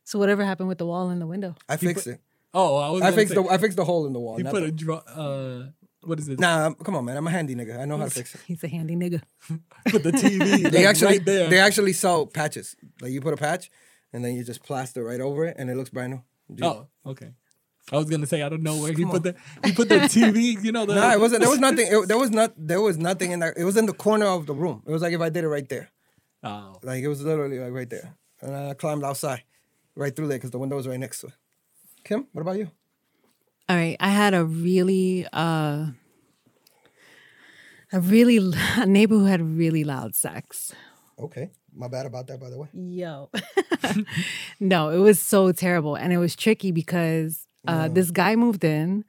[0.04, 1.54] So whatever happened with the wall and the window?
[1.68, 2.20] I fixed it.
[2.54, 3.02] Oh, I was.
[3.02, 4.36] I fixed say, the I fixed the hole in the wall.
[4.36, 4.96] He put the- a draw.
[4.98, 5.66] Uh,
[6.02, 6.38] what is it?
[6.40, 7.16] nah, come on, man.
[7.16, 7.78] I'm a handy nigga.
[7.78, 8.40] I know how to fix it.
[8.46, 9.22] He's a handy nigga.
[9.88, 10.38] Put the TV.
[10.70, 11.48] They like, actually right there.
[11.50, 12.76] they actually sell patches.
[13.00, 13.70] Like you put a patch,
[14.12, 16.22] and then you just plaster right over it, and it looks brand new.
[16.56, 17.30] You- Oh, okay.
[17.90, 19.34] I was gonna say I don't know where he put the
[19.64, 20.62] he put the TV.
[20.62, 20.94] You know the.
[20.94, 21.40] No, it wasn't.
[21.40, 21.86] There was nothing.
[21.90, 22.52] It, there was not.
[22.56, 23.54] There was nothing in there.
[23.56, 24.82] It was in the corner of the room.
[24.86, 25.90] It was like if I did it right there.
[26.42, 29.42] Oh, Like it was literally like right there, and I climbed outside,
[29.96, 31.32] right through there because the window was right next to it.
[32.04, 32.70] Kim, what about you?
[33.68, 35.88] All right, I had a really, uh,
[37.92, 38.38] a really
[38.76, 40.72] a neighbor who had really loud sex.
[41.18, 42.68] Okay, my bad about that, by the way.
[42.72, 43.30] Yo,
[44.60, 49.04] no, it was so terrible, and it was tricky because uh, this guy moved in,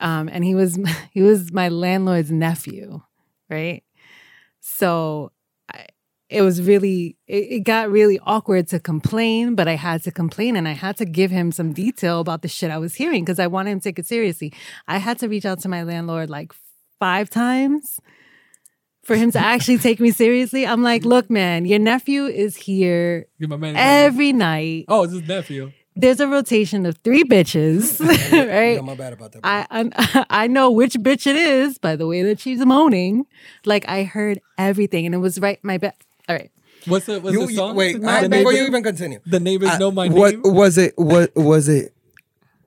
[0.00, 0.78] um, and he was
[1.10, 3.00] he was my landlord's nephew,
[3.50, 3.82] right?
[4.60, 5.32] So,
[6.30, 10.56] it was really it, it got really awkward to complain, but I had to complain
[10.56, 13.38] and I had to give him some detail about the shit I was hearing because
[13.38, 14.52] I wanted him to take it seriously.
[14.86, 16.52] I had to reach out to my landlord like
[16.98, 17.98] five times
[19.04, 20.66] for him to actually take me seriously.
[20.66, 23.74] I'm like, look, man, your nephew is here Give my man.
[23.76, 24.84] every night.
[24.88, 25.72] oh, it's his nephew.
[25.96, 27.98] There's a rotation of three bitches,
[28.32, 28.74] right?
[28.76, 29.40] Yeah, my bad about that.
[29.42, 33.26] I, I I know which bitch it is by the way that she's moaning.
[33.64, 35.94] Like I heard everything, and it was right my bed.
[36.28, 36.50] All right,
[36.86, 37.74] What's the what's you, the you- song?
[37.76, 39.20] wait, the, uh, neighbor- before you even continue.
[39.26, 40.42] the neighbors I- know my what name.
[40.54, 40.94] was it?
[40.96, 41.94] What was it?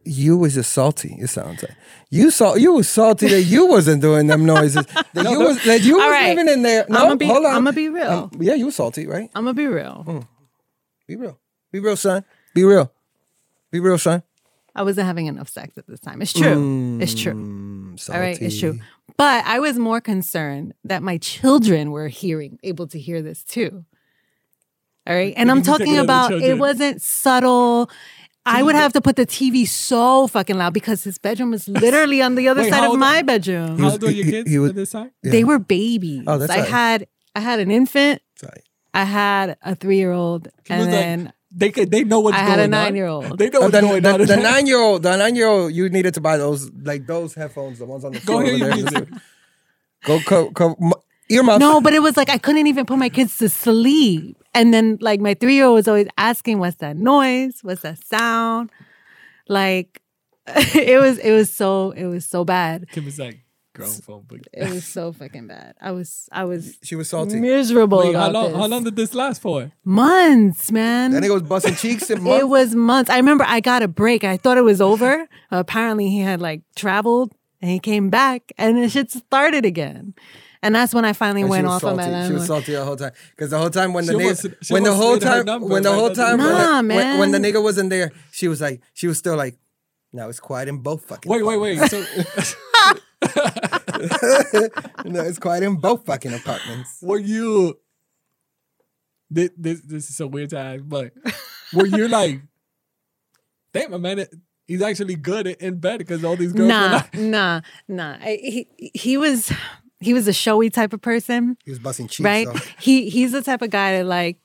[0.04, 1.16] You was just salty.
[1.20, 1.76] It sounds like
[2.10, 4.84] you saw you was salty that you wasn't doing them noises.
[5.14, 6.36] That you was that you All was right.
[6.36, 6.86] living in there.
[6.90, 7.54] No, I'ma be- hold on.
[7.56, 8.10] I'ma be real.
[8.10, 9.30] Um, yeah, you was salty, right?
[9.36, 10.26] I'm gonna be real.
[11.08, 11.38] Be real.
[11.72, 12.24] Be real, son.
[12.56, 12.92] Be real.
[13.70, 14.24] Be real, son.
[14.76, 16.22] I wasn't having enough sex at this time.
[16.22, 16.98] It's true.
[17.02, 17.34] It's true.
[17.34, 18.80] Mm, All right, it's true.
[19.22, 19.44] Salty.
[19.44, 23.86] But I was more concerned that my children were hearing, able to hear this too.
[25.08, 25.34] All right.
[25.36, 27.90] And I'm talking it on the about it wasn't subtle.
[28.46, 32.22] I would have to put the TV so fucking loud because his bedroom was literally
[32.22, 33.78] on the other Wait, side how of old- my bedroom.
[33.80, 35.12] How old were your kids he was- at this time?
[35.24, 35.32] Yeah.
[35.32, 36.24] They were babies.
[36.28, 36.70] Oh, that's I right.
[36.70, 38.64] had I had an infant, Sorry.
[38.94, 42.22] I had a three year old, He was and like, then They could, they know
[42.22, 42.70] what's I going had a on.
[42.72, 43.38] nine-year-old.
[43.38, 44.26] They know what's the, going the, on.
[44.26, 47.36] the nine year old, the nine year old, you needed to buy those like those
[47.36, 49.02] headphones, the ones on the Go floor hear over your there.
[49.06, 49.10] music.
[50.06, 50.94] Go, co, co, m-
[51.30, 51.60] earmuffs.
[51.60, 54.38] No, but it was like I couldn't even put my kids to sleep.
[54.54, 57.60] And then like my three year old was always asking, "What's that noise?
[57.62, 58.72] What's that sound?"
[59.48, 60.02] Like
[60.48, 62.90] it was it was so it was so bad.
[62.92, 63.40] Kim was like,
[63.74, 64.40] grown phone book.
[64.54, 65.76] It was so fucking bad.
[65.82, 67.40] I was I was She was salty.
[67.40, 68.56] miserable Wait, how long, this.
[68.58, 69.72] how long did this last for?
[69.84, 71.12] months, man.
[71.12, 73.10] Then he was busting cheeks and It was months.
[73.10, 74.24] I remember I got a break.
[74.24, 75.28] I thought it was over.
[75.52, 80.14] Apparently, he had like traveled and he came back and the shit started again.
[80.64, 82.28] And that's when I finally And went was off on my salty.
[82.28, 84.84] She was salty the whole time because the whole time when the nigga, almost- when
[84.84, 87.40] the whole time, when the whole at the time, when, Nah, the, when, when the
[87.40, 89.58] nigga wasn't there, she was like, she was still like,
[90.14, 91.32] now it's quiet in both fucking.
[91.32, 91.80] Wait, wait, wait.
[91.90, 92.04] So,
[95.06, 96.98] no, it's quiet in both fucking apartments.
[97.02, 97.78] were you?
[99.30, 101.14] This, this this is so weird to ask, but
[101.74, 102.42] were you like,
[103.74, 104.26] damn, my man,
[104.68, 106.68] he's actually good in- in bed because all these girls.
[106.68, 108.18] were Nah, like- nah, nah.
[108.20, 109.50] I, he he was
[110.02, 112.26] he was a showy type of person, He was busting cheeks.
[112.26, 112.48] right?
[112.48, 114.38] so- He he's the type of guy that like,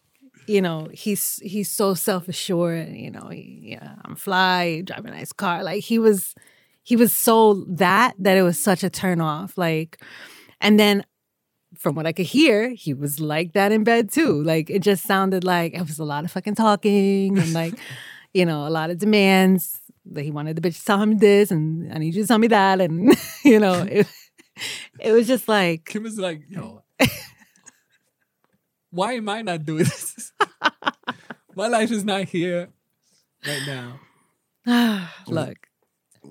[0.46, 2.90] you know, he's he's so self assured.
[2.90, 5.64] You know, he, yeah, I'm fly, drive a nice car.
[5.64, 6.32] Like he was
[6.86, 9.58] he was so that that it was such a turn off.
[9.58, 10.00] Like,
[10.60, 11.04] and then
[11.76, 14.40] from what I could hear, he was like that in bed too.
[14.44, 17.74] Like it just sounded like it was a lot of fucking talking and like,
[18.34, 19.80] you know, a lot of demands.
[20.12, 22.38] That he wanted the bitch to tell him this and I need you to tell
[22.38, 22.80] me that.
[22.80, 24.06] And you know, it,
[25.00, 26.84] it was just like Kim was like, yo,
[28.90, 30.30] why am I not doing this?
[31.56, 32.68] My life is not here
[33.44, 33.98] right
[34.64, 35.08] now.
[35.26, 35.65] look.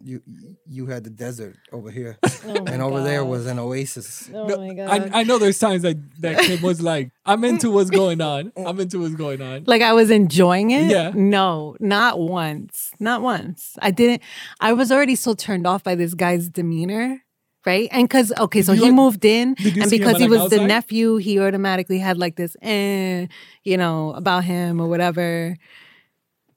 [0.05, 0.21] You
[0.67, 4.29] you had the desert over here, Oh and over there was an oasis.
[4.33, 5.11] Oh No, my god.
[5.13, 8.51] I, I know there's times that, that Kim was like, I'm into what's going on.
[8.55, 9.63] I'm into what's going on.
[9.65, 10.91] like I was enjoying it.
[10.91, 11.11] Yeah.
[11.15, 12.91] No, not once.
[12.99, 13.75] Not once.
[13.81, 14.21] I didn't.
[14.59, 17.21] I was already so turned off by this guy's demeanor.
[17.65, 17.89] Right.
[17.91, 19.91] And because, okay, so you he moved in, and because
[20.21, 23.25] he like, was the nephew, he automatically had like this, eh,
[23.63, 25.57] you know, about him or whatever.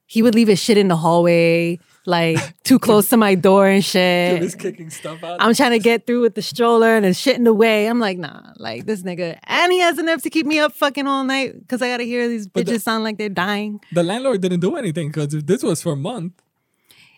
[0.05, 1.79] He would leave his shit in the hallway,
[2.09, 4.43] like too close to my door and shit.
[4.43, 5.37] is kicking stuff out.
[5.41, 7.87] I'm trying to get through with the stroller and shit in the way.
[7.87, 9.39] I'm like, nah, like this nigga.
[9.45, 12.27] And he has enough to keep me up fucking all night because I gotta hear
[12.27, 13.81] these But bitches the- sound like they're dying.
[13.93, 16.33] the landlord didn't do anything because if this was for a month,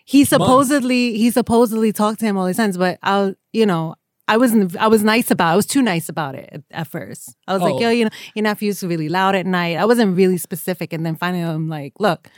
[0.05, 3.95] He supposedly he supposedly talked to him all these times, but I'll you know,
[4.27, 5.53] I wasn't I was nice about It.
[5.53, 7.35] I was too nice about it at, at first.
[7.47, 7.65] I was Oh.
[7.65, 9.77] like, yo, you know, your nephew's really loud at night.
[9.77, 10.91] I wasn't really specific.
[10.93, 12.29] And then finally I'm like, look,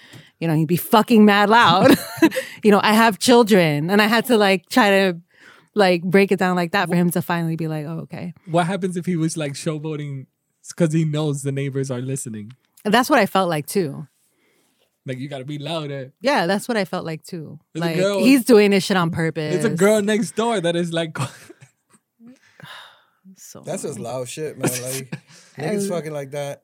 [0.44, 1.96] you know, he'd be fucking mad loud.
[2.64, 3.90] you know, I have children.
[3.90, 5.22] And I had to like try to
[5.74, 8.34] like break it down like that for him to finally be like, oh, okay.
[8.46, 10.26] what happens if he was like showboating
[10.68, 12.52] because he knows the neighbors are listening?
[12.84, 14.06] That's what I felt like too.
[15.06, 16.12] Like you gotta be louder.
[16.20, 17.58] Yeah, that's what I felt like too.
[17.72, 19.56] There's like girl- he's doing this shit on purpose.
[19.56, 21.18] It's a girl next door that is like,
[23.38, 24.70] So That's just loud shit, man.
[24.70, 25.18] Like
[25.58, 26.64] niggas fucking like that.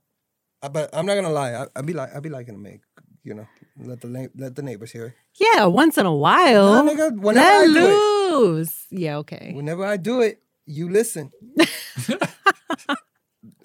[0.61, 1.53] I, but I'm not gonna lie.
[1.53, 2.81] I, I be like, I'd be liking to make,
[3.23, 3.47] you know,
[3.79, 5.05] let the na- let the neighbors hear.
[5.07, 5.13] it.
[5.39, 6.83] yeah, once in a while.
[6.83, 8.85] Nah, nigga, whenever Let I do it, loose.
[8.89, 9.51] Yeah, okay.
[9.55, 11.31] whenever I do it, you listen.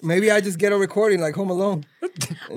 [0.01, 1.85] Maybe I just get a recording like Home Alone.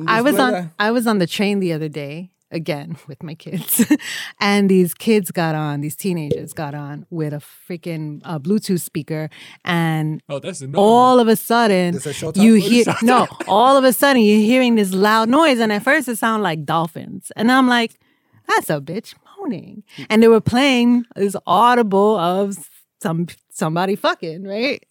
[0.06, 0.70] I was on that.
[0.78, 3.84] I was on the train the other day again with my kids,
[4.40, 9.28] and these kids got on, these teenagers got on with a freaking uh, Bluetooth speaker,
[9.64, 12.42] and Oh, that's a all of a sudden This is Showtime?
[12.42, 16.08] you hear no all of a sudden you're hearing this loud noise and at first
[16.08, 17.30] it sounded like dolphins.
[17.36, 17.98] And i'm like
[18.46, 19.82] that's a bitch moaning.
[20.08, 22.56] And they were playing this audible of
[23.02, 23.26] some
[23.58, 24.84] somebody fucking right?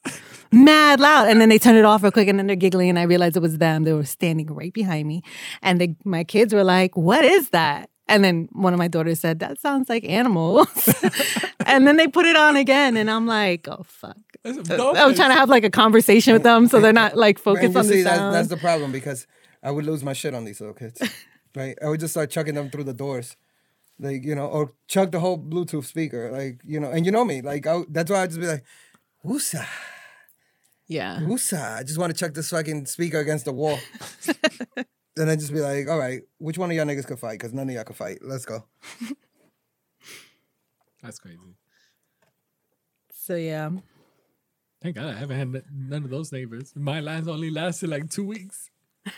[0.52, 1.28] Mad loud.
[1.30, 3.36] And then they turned it off real quick and then they're giggling and i realized
[3.36, 3.84] it was them.
[3.84, 5.24] They were standing right behind me
[5.62, 7.90] and they, my kids were like what is that?
[8.10, 10.68] And then one of my daughters said that sounds like animals.
[11.70, 14.16] And then they put it on again and i'm like oh fuck.
[14.46, 14.54] Uh,
[14.96, 17.80] I'm trying to have like a conversation with them so they're not like focused you
[17.80, 19.28] on the see, that's, that's the problem because
[19.62, 21.02] I would lose my shit on these little kids.
[21.58, 21.78] right?
[21.84, 23.36] I would just start chucking them through the doors.
[24.00, 26.32] Like, you know, or chug the whole Bluetooth speaker.
[26.32, 27.42] Like, you know, and you know me.
[27.42, 28.64] Like, I, that's why I just be like,
[29.26, 29.66] Woosa,
[30.88, 31.20] yeah.
[31.20, 31.78] Woosa.
[31.78, 33.80] I just want to chuck this fucking speaker against the wall.
[35.18, 37.40] And then I just be like, all right, which one of y'all niggas could fight?
[37.40, 38.20] Because none of y'all could fight.
[38.22, 38.66] Let's go.
[41.02, 41.40] That's crazy.
[43.14, 43.72] So yeah.
[44.80, 46.72] Thank God I haven't had none of those neighbors.
[46.76, 48.70] My lines only lasted like two weeks.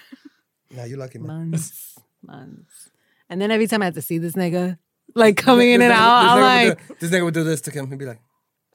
[0.71, 1.49] Nah, you're lucky, man.
[1.49, 1.97] Months.
[2.21, 2.88] months.
[3.29, 4.77] And then every time I had to see this nigga
[5.15, 7.61] like coming in and out, this I'm would like, do, this nigga would do this
[7.61, 7.89] to him.
[7.89, 8.19] He'd be like,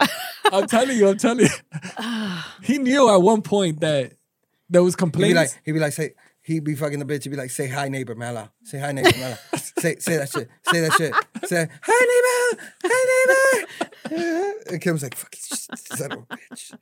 [0.53, 2.39] I'm telling you, I'm telling you.
[2.63, 4.13] he knew at one point that
[4.69, 7.25] there was he'd be like, he'd be like, say, he'd be fucking the bitch.
[7.25, 8.53] He'd be like, say hi, neighbor, Mala.
[8.63, 9.39] Say hi, neighbor, Mala.
[9.79, 10.49] say, say that shit.
[10.71, 11.15] Say that shit.
[11.45, 12.71] Say, hi, neighbor.
[12.85, 13.91] Hi, neighbor.
[14.71, 16.75] And Kim was like, fuck, a bitch.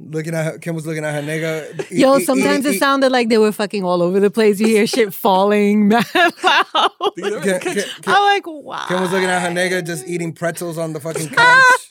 [0.00, 1.90] Looking at her, Kim was looking at her nigga.
[1.90, 4.60] e- yo, e- sometimes eating- it sounded like they were fucking all over the place.
[4.60, 6.06] You hear shit falling mad
[6.44, 6.90] loud.
[7.16, 8.84] Kim, Kim, I'm like, wow.
[8.86, 11.90] Kim was looking at her nigga just eating pretzels on the fucking couch.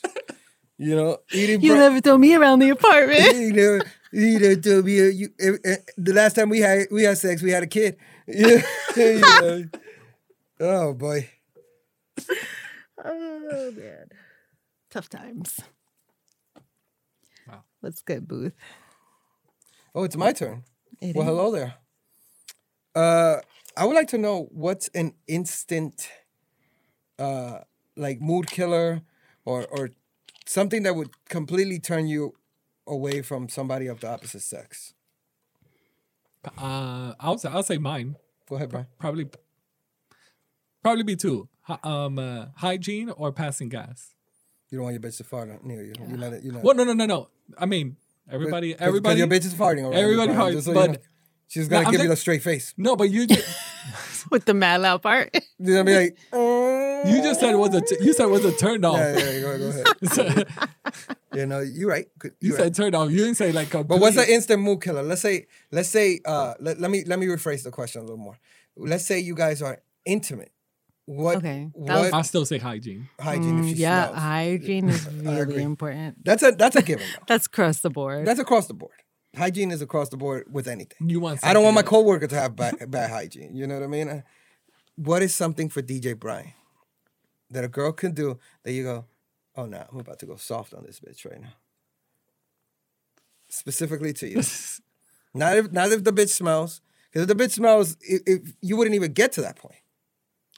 [0.78, 3.36] you know, eating You pre- never throw me around the apartment.
[3.36, 7.18] you know, you be a, you, eh, eh, the last time we had we had
[7.18, 7.98] sex, we had a kid.
[8.26, 8.62] Yeah.
[8.96, 9.64] You know.
[10.60, 11.28] Oh boy.
[13.04, 14.08] oh man.
[14.90, 15.60] Tough times.
[17.82, 17.88] Wow.
[17.88, 18.52] What's good, Booth?
[19.94, 20.64] Oh, it's my turn.
[21.00, 21.28] It Well, is.
[21.28, 21.74] hello there.
[22.94, 23.40] Uh,
[23.76, 26.08] I would like to know what's an instant,
[27.18, 27.60] uh,
[27.96, 29.02] like mood killer,
[29.44, 29.90] or or
[30.46, 32.34] something that would completely turn you
[32.86, 34.94] away from somebody of the opposite sex.
[36.58, 38.16] uh, I'll say, I'll say mine.
[38.48, 38.86] Go ahead, Brian.
[38.98, 39.28] Probably,
[40.82, 41.48] probably be two.
[41.82, 44.14] Um, uh, hygiene or passing gas.
[44.70, 45.94] You don't want your bitch to fart near you.
[46.08, 46.42] You let it.
[46.42, 46.60] You know.
[46.62, 47.28] Well, no, no, no, no.
[47.56, 47.96] I mean,
[48.30, 49.18] everybody, Cause, everybody.
[49.18, 50.02] your bitch is farting already.
[50.02, 50.96] everybody farts, just so you but- know.
[51.48, 52.74] she's gonna I'm give you just- the straight face.
[52.76, 53.40] no, but you, ju-
[54.30, 55.34] With the mad loud part.
[55.58, 57.02] You're gonna be like, oh.
[57.08, 58.98] you just said it was a, t- you said it was a turn off.
[58.98, 60.46] Yeah, yeah, go, go ahead.
[61.34, 62.06] Yeah, no, you're right.
[62.18, 62.74] Good- you you're said right.
[62.74, 63.10] turn off.
[63.10, 63.70] You didn't say like.
[63.70, 65.02] But what's complete- an instant mood killer?
[65.02, 68.18] Let's say, let's say, uh, let, let me let me rephrase the question a little
[68.18, 68.38] more.
[68.76, 70.52] Let's say you guys are intimate.
[71.08, 71.38] What?
[71.38, 73.08] Okay, What was- I still say hygiene.
[73.18, 73.62] hygiene?
[73.64, 74.18] Mm, if yeah, smells?
[74.18, 75.26] hygiene is agree.
[75.32, 76.22] really important.
[76.22, 77.06] That's a that's a given.
[77.14, 77.24] Though.
[77.28, 78.26] That's across the board.
[78.26, 78.92] That's across the board.
[79.34, 81.08] Hygiene is across the board with anything.
[81.08, 81.40] You want?
[81.42, 83.54] I don't want my something coworker to have bad, bad hygiene.
[83.56, 84.08] You know what I mean?
[84.08, 84.22] Uh,
[84.96, 86.52] What is something for DJ Brian
[87.50, 89.06] that a girl can do that you go,
[89.56, 91.54] oh no, I'm about to go soft on this bitch right now.
[93.48, 94.42] Specifically to you.
[95.32, 96.82] not if not if the bitch smells.
[97.10, 99.80] Because if the bitch smells, if, if you wouldn't even get to that point.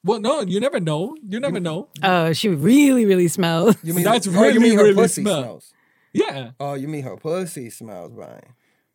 [0.02, 1.14] Well, no, you never know.
[1.28, 1.88] You never know.
[2.02, 3.76] oh, she really, really smells.
[3.82, 5.42] You mean That's oh, really, you mean her really pussy smell.
[5.42, 5.72] smells.
[6.12, 8.40] Yeah, Oh, you mean her pussy smells, Brian.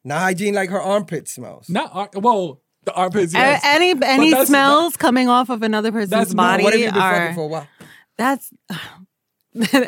[0.03, 1.69] Not hygiene like her armpit smells.
[1.69, 2.61] not ar- well.
[2.85, 3.33] The armpits.
[3.33, 3.61] A- Yes.
[3.65, 7.13] any any that's- smells coming off of another person's body what if you've been are
[7.19, 7.67] fucking for a while?
[8.17, 8.51] that's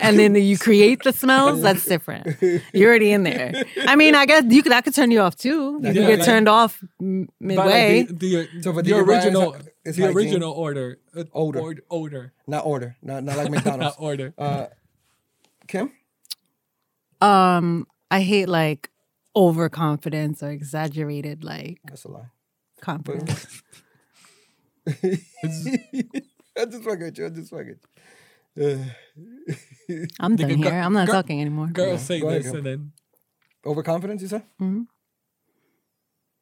[0.01, 2.25] and then you create the smells that's different
[2.73, 3.53] you're already in there
[3.85, 6.07] i mean i guess you could that could turn you off too you Yeah, could
[6.07, 9.97] get like- turned off m- midway like, the the, So for the original it's- it's
[9.97, 10.17] the hygiene?
[10.17, 11.59] original order uh, Odor.
[11.61, 12.95] or- odor Not order.
[13.01, 13.95] Not not like not McDonald's.
[13.99, 14.33] order.
[14.37, 14.67] uh,
[15.67, 15.91] Kim?
[17.21, 18.91] um i hate like
[19.35, 22.29] overconfidence or exaggerated like That's a lie.
[22.81, 23.61] confidence
[26.57, 27.25] I just fucking with you.
[27.25, 27.79] I just fucking.
[28.59, 28.77] Uh,
[30.19, 32.47] i'm done Nigga, here girl- i'm not girl- talking anymore Girls say Go ahead, this
[32.51, 32.57] Kim.
[32.57, 32.91] and then
[33.65, 34.43] overconfidence, you said?
[34.61, 34.87] Mhm.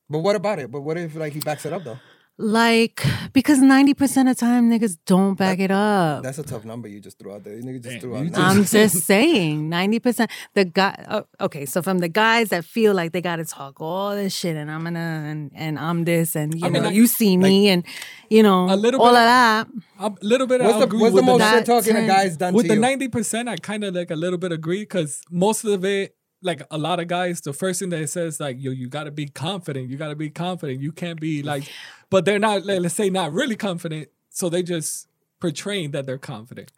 [0.10, 0.70] But what about it?
[0.72, 2.00] But what if like he backs it up though?
[2.38, 7.00] Like because 90% of time niggas don't back it up That's a tough number you
[7.00, 7.56] just threw out there.
[7.58, 8.26] You just threw out.
[8.28, 10.30] just- I'm just saying, ninety percent.
[10.54, 11.66] The guy, oh, okay.
[11.66, 14.70] So from the guys that feel like they got to talk all this shit, and
[14.70, 17.70] I'm gonna, and, and I'm this, and you I mean, know, like- you see me,
[17.70, 17.86] and
[18.30, 19.68] you know, A little all bit of of- that.
[20.00, 20.62] a little bit.
[20.62, 22.76] What's I the agree what's the most shit talking a guy's done with to the
[22.76, 22.82] you?
[22.82, 23.48] ninety percent.
[23.48, 26.16] I kind of like a little bit agree because most of it,
[26.46, 29.06] like a lot of guys, the first thing that it says like yo, you got
[29.06, 29.90] to be confident.
[29.90, 30.80] You got to be confident.
[30.82, 31.70] You can't be like,
[32.10, 32.66] but they're not.
[32.66, 34.10] Like, let's say not really confident.
[34.30, 35.08] so they just
[35.40, 36.72] portraying that they're confident.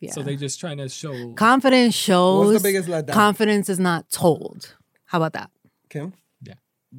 [0.00, 0.12] Yeah.
[0.12, 1.32] So they just trying to show.
[1.34, 2.46] confidence shows.
[2.46, 3.12] What's the biggest letdown?
[3.12, 4.74] Confidence is not told.
[5.06, 5.50] How about that?
[5.88, 6.12] Kim?
[6.42, 6.54] Yeah.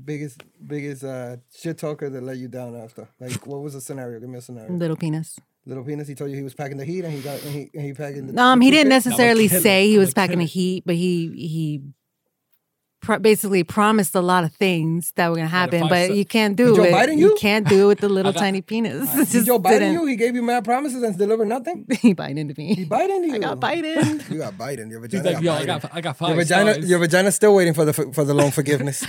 [0.06, 3.08] Biggest biggest uh shit talker that let you down after.
[3.20, 4.20] Like what was the scenario?
[4.20, 4.72] Give me a scenario.
[4.74, 5.40] Little penis.
[5.66, 7.70] Little penis, he told you he was packing the heat and he got and he
[7.74, 10.84] and he packing the Um, the he didn't necessarily say he was packing the heat,
[10.86, 11.82] but he he
[13.02, 15.82] pr- basically promised a lot of things that were gonna happen.
[15.88, 16.94] But se- you can't do Joe it.
[16.94, 17.38] Biden you you?
[17.40, 19.14] can't do it with the little got- tiny penis.
[19.14, 20.06] It Did just Joe Biden didn't- you?
[20.06, 21.86] He gave you mad promises and delivered nothing?
[22.02, 22.74] he Bidened me.
[22.74, 23.36] He Biden you?
[23.36, 24.32] I got Biden.
[24.32, 24.90] You got Biden.
[24.92, 26.90] Your He's vagina like, yo, I got, I got five your vagina, stars.
[26.90, 29.06] your vagina's still waiting for the for the loan forgiveness.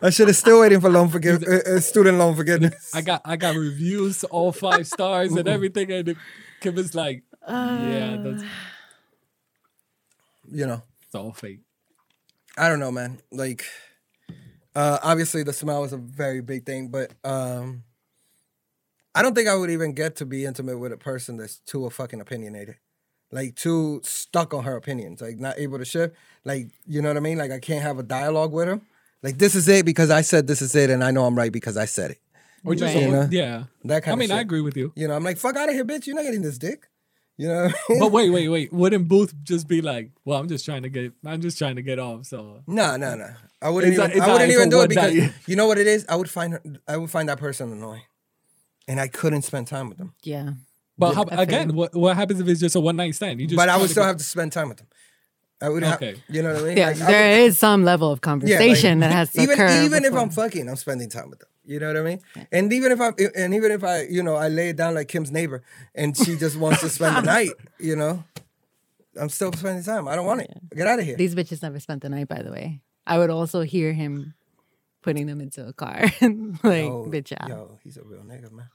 [0.00, 2.90] That should have still waiting for loan forgive uh, uh, student loan forgiveness.
[2.94, 6.16] I got, I got reviews, all five stars and everything, and
[6.60, 8.44] Kim is like, yeah, that's
[10.52, 11.60] you know, it's all fake.
[12.56, 13.20] I don't know, man.
[13.30, 13.64] Like,
[14.74, 17.84] uh, obviously the smell is a very big thing, but um,
[19.14, 21.88] I don't think I would even get to be intimate with a person that's too
[21.90, 22.76] fucking opinionated,
[23.30, 26.16] like too stuck on her opinions, like not able to shift.
[26.44, 27.38] Like, you know what I mean?
[27.38, 28.80] Like, I can't have a dialogue with her.
[29.22, 31.52] Like, this is it because I said this is it, and I know I'm right
[31.52, 32.18] because I said it.
[32.64, 33.04] Or just, Right.
[33.04, 33.28] You know?
[33.30, 33.64] yeah.
[33.84, 34.36] That kind of I of mean, shit.
[34.36, 34.92] I agree with you.
[34.96, 36.06] You know, I'm like, fuck out of here, bitch.
[36.06, 36.88] You're not getting this dick.
[37.38, 37.62] You know.
[37.64, 37.98] What I mean?
[38.00, 38.72] But wait, wait, wait.
[38.72, 41.82] Wouldn't Booth just be like, well, I'm just trying to get, I'm just trying to
[41.82, 42.26] get off.
[42.26, 43.28] So No, no, no.
[43.62, 44.10] I wouldn't It's even.
[44.10, 45.32] a- it's I wouldn't even do it because night.
[45.46, 46.04] you know what it is.
[46.08, 46.62] I would find her.
[46.88, 48.02] I would find that person annoying,
[48.88, 50.14] and I couldn't spend time with them.
[50.22, 50.50] yeah.
[50.98, 53.40] But how, again, what what happens if it's just a one night stand?
[53.40, 54.88] You just But I would still get- have to spend time with them.
[55.62, 56.00] I would have.
[56.28, 56.76] You know what I mean?
[56.78, 59.54] Yeah, Like, there would- is some level of yeah, like, conversation that has to even
[59.54, 59.82] occur.
[59.82, 61.48] even if I'm fucking, I'm spending time with them.
[61.66, 62.20] You know what I mean?
[62.50, 65.08] And even if I and even if I, you know, I lay it down like
[65.08, 65.62] Kim's neighbor,
[65.94, 68.24] and she just wants to spend the night, you know,
[69.20, 70.08] I'm still spending time.
[70.08, 70.50] I don't want it.
[70.74, 71.16] Get out of here.
[71.16, 72.80] These bitches never spent the night, by the way.
[73.06, 74.34] I would also hear him
[75.02, 77.48] putting them into a car, like Yo, bitch out.
[77.48, 78.68] Yo, he's a real nigga, man.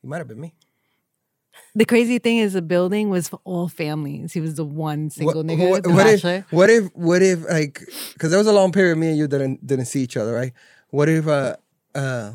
[0.00, 0.54] He might have been me.
[1.74, 4.32] The crazy thing is, the building was for all families.
[4.32, 7.80] He was the one single nigga, what, the what if what if what if like
[8.14, 10.52] because there was a long period me and you didn't didn't see each other right
[10.90, 11.56] what if uh
[11.94, 12.32] uh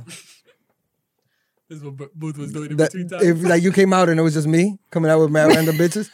[1.70, 3.24] This is what Booth was doing in that between times.
[3.24, 5.76] if like you came out and it was just me coming out with mad random
[5.76, 6.10] bitches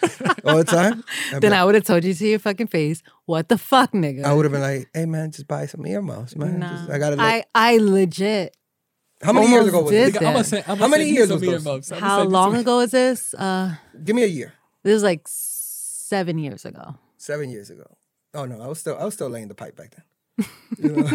[0.46, 1.04] all the time
[1.34, 3.92] I'd then like- I would have told you to your fucking face, "What the fuck,
[3.92, 6.70] nigga?" I would have been like hey man just buy some earmuffs man Nah.
[6.78, 8.56] Just- I gotta I, I legit.
[9.22, 11.16] How many years ago was did this I'm gonna say, I'm How gonna many send
[11.16, 11.66] years some was those?
[11.68, 11.92] earmuffs.
[11.92, 13.34] I'ma How send long some- ago is this?
[13.34, 14.54] Uh, give me a year
[14.84, 16.96] this was like seven years ago.
[17.18, 17.86] seven years ago
[18.34, 20.06] oh no I was still I was still laying the pipe back then
[20.78, 21.06] you know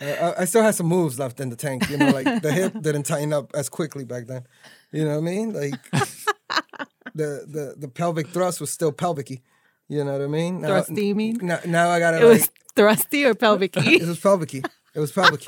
[0.00, 2.74] I, I still had some moves left in the tank you know like the hip
[2.80, 4.44] didn't tighten up as quickly back then
[4.92, 5.74] you know what I mean like
[7.14, 9.42] the the the pelvic thrust was still pelvicy
[9.88, 11.38] you know what I mean now, Thrusty, you mean?
[11.42, 13.76] now, now I gotta It like was thrusty or pelvic?
[13.76, 14.62] it was pelvicy
[14.94, 15.46] it was pelvicy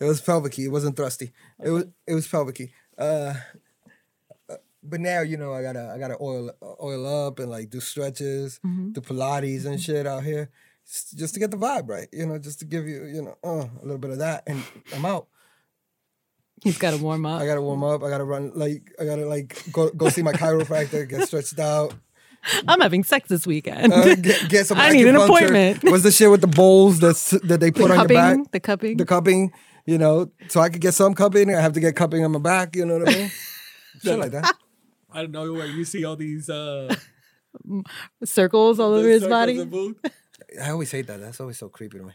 [0.00, 1.32] it was pelvicy it wasn't thrusty
[1.62, 3.34] it was it was pelvicy uh
[4.48, 6.50] uh, but now you know I gotta I gotta oil
[6.82, 10.50] oil up and like do stretches, do Pilates and shit out here,
[10.86, 12.08] just to get the vibe right.
[12.12, 14.62] You know, just to give you you know uh, a little bit of that, and
[14.94, 15.26] I'm out.
[16.62, 17.40] He's got to warm up.
[17.40, 18.02] I gotta warm up.
[18.02, 21.92] I gotta run like I gotta like go go see my chiropractor, get stretched out,
[22.66, 23.92] I'm having sex this weekend.
[23.92, 24.78] uh, get, get some.
[24.80, 25.84] I need an appointment.
[25.84, 28.50] What's the shit with the bowls that's that they the put on your back?
[28.50, 28.96] the cupping.
[28.96, 29.52] The cupping,
[29.88, 31.54] you know, so I could get some cupping.
[31.54, 32.76] I have to get cupping on my back.
[32.76, 33.30] You know what I mean?
[34.02, 34.54] shit like that.
[35.10, 36.94] I don't know where you see all these uh,
[38.24, 39.66] circles all over his body.
[40.62, 41.20] I always hate that.
[41.20, 42.12] That's always so creepy to me.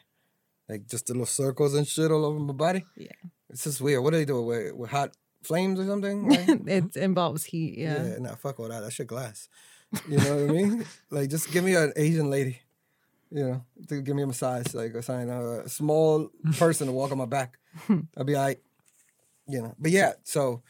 [0.70, 2.86] Like just the little circles and shit all over my body.
[2.96, 3.08] Yeah.
[3.50, 4.04] It's just weird.
[4.04, 6.30] What do they do with, with hot flames or something?
[6.30, 7.80] Like, it involves heat.
[7.80, 8.06] Yeah.
[8.06, 8.82] yeah, nah, fuck all that.
[8.82, 9.50] That shit glass.
[10.08, 10.86] You know what I mean?
[11.10, 12.62] Like just give me an Asian lady,
[13.32, 15.32] you know, to give me a massage, like or something.
[15.32, 17.58] A small person to walk on my back.
[18.18, 18.62] I'll be like,
[19.48, 19.76] you know.
[19.80, 20.62] But yeah, so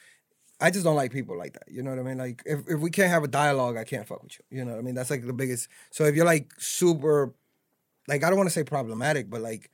[0.59, 1.63] I just don't like people like that.
[1.67, 2.17] You know what I mean?
[2.17, 4.59] Like if, if we can't have a dialogue, I can't fuck with you.
[4.59, 4.95] You know what I mean?
[4.95, 5.67] That's like the biggest.
[5.91, 7.33] So if you're like super,
[8.07, 9.69] like I don't want to say problematic, but like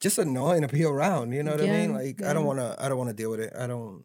[0.00, 1.32] just annoying to be around.
[1.32, 1.90] You know what I mean?
[1.90, 2.76] Yeah, Like I don't want to.
[2.78, 3.52] I don't want to deal with it.
[3.58, 4.04] I don't.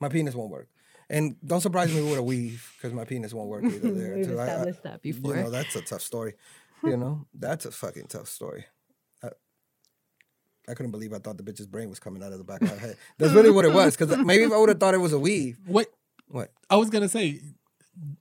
[0.00, 0.68] My penis won't work.
[1.08, 3.90] And don't surprise me with a weave because my penis won't work either.
[3.92, 4.38] There We've too.
[4.38, 5.34] I- I- that before.
[5.36, 6.34] You know that's a tough story.
[6.82, 8.64] You know that's a fucking tough story.
[10.70, 12.62] I, I couldn't believe I thought the bitch's brain was coming out of the back
[12.62, 12.96] of her head.
[13.18, 13.96] That's really what it was.
[13.96, 15.88] Because maybe if I would have thought it was a weave, Wait,
[16.28, 16.52] what?
[16.68, 17.40] I was gonna say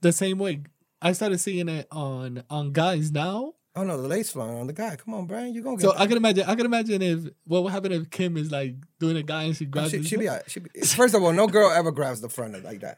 [0.02, 0.64] the same way.
[1.02, 3.54] I started seeing it on on guys now.
[3.76, 4.96] Oh no, the lace flying on the guy.
[4.98, 5.84] Come on, Brian, you're gonna get.
[5.84, 6.02] So that.
[6.02, 6.44] I can imagine.
[6.48, 9.56] I can imagine if what would happen if Kim is like doing a guy and
[9.56, 10.30] she Oh, grabs she, his she be, butt?
[10.32, 10.52] all right.
[10.52, 10.70] she be.
[10.82, 12.98] First of all, no girl ever grabs the front of like that.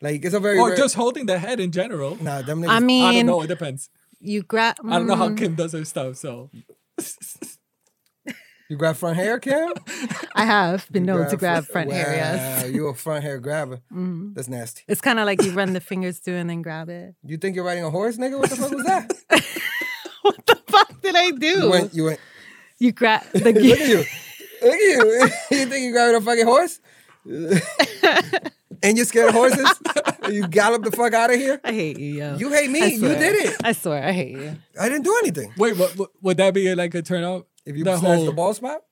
[0.00, 0.58] Like it's a very.
[0.58, 2.16] or rare- just holding the head in general.
[2.22, 2.68] Nah, them niggas.
[2.70, 3.42] I mean, I don't know.
[3.42, 3.90] It depends.
[4.20, 4.76] you grab.
[4.88, 6.16] I don't know how mm, Kim does her stuff.
[6.16, 6.50] So
[8.68, 9.72] You grab front hair, Kim?
[10.34, 12.72] I have been known to grab fr- front wow, areas.
[12.72, 13.80] You're a front hair grabber.
[13.92, 14.34] Mhm.
[14.34, 14.82] That's nasty.
[14.88, 17.14] It's kind of like you run the fingers through and then grab it.
[17.22, 18.38] You think you're riding a horse, nigga?
[18.38, 19.12] What the fuck was that?
[20.22, 21.46] what the fuck did I do?
[21.46, 22.20] You went, you went,
[22.78, 23.98] You grab the look at you.
[24.62, 25.30] Look at you.
[25.58, 26.80] you think you're grabbing a fucking horse?
[28.82, 29.68] and you're scared of horses?
[30.28, 31.60] you gallop the fuck out of here?
[31.62, 32.36] I hate you, yo.
[32.36, 32.94] You hate me.
[32.94, 33.56] You did it.
[33.62, 34.56] I swear, I hate you.
[34.80, 35.52] I didn't do anything.
[35.56, 37.46] Wait, what, what, would that be like a turn out?
[37.66, 38.82] If you The snatch whole- the ball spot,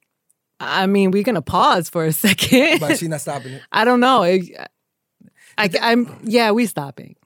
[0.60, 2.80] I mean, we're gonna pause for a second.
[2.80, 3.62] but she's not stopping it.
[3.72, 4.22] I don't know.
[4.22, 4.42] I,
[5.56, 7.16] I, am yeah, we stopping.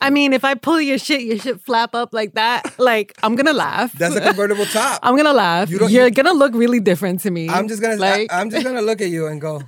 [0.00, 3.36] I mean, if I pull your shit, your shit flap up like that, like I'm
[3.36, 3.92] gonna laugh.
[3.94, 5.00] That's a convertible top.
[5.02, 5.70] I'm gonna laugh.
[5.70, 7.48] You You're gonna look really different to me.
[7.48, 8.32] I'm just gonna like.
[8.32, 9.62] I, am just gonna look at you and go,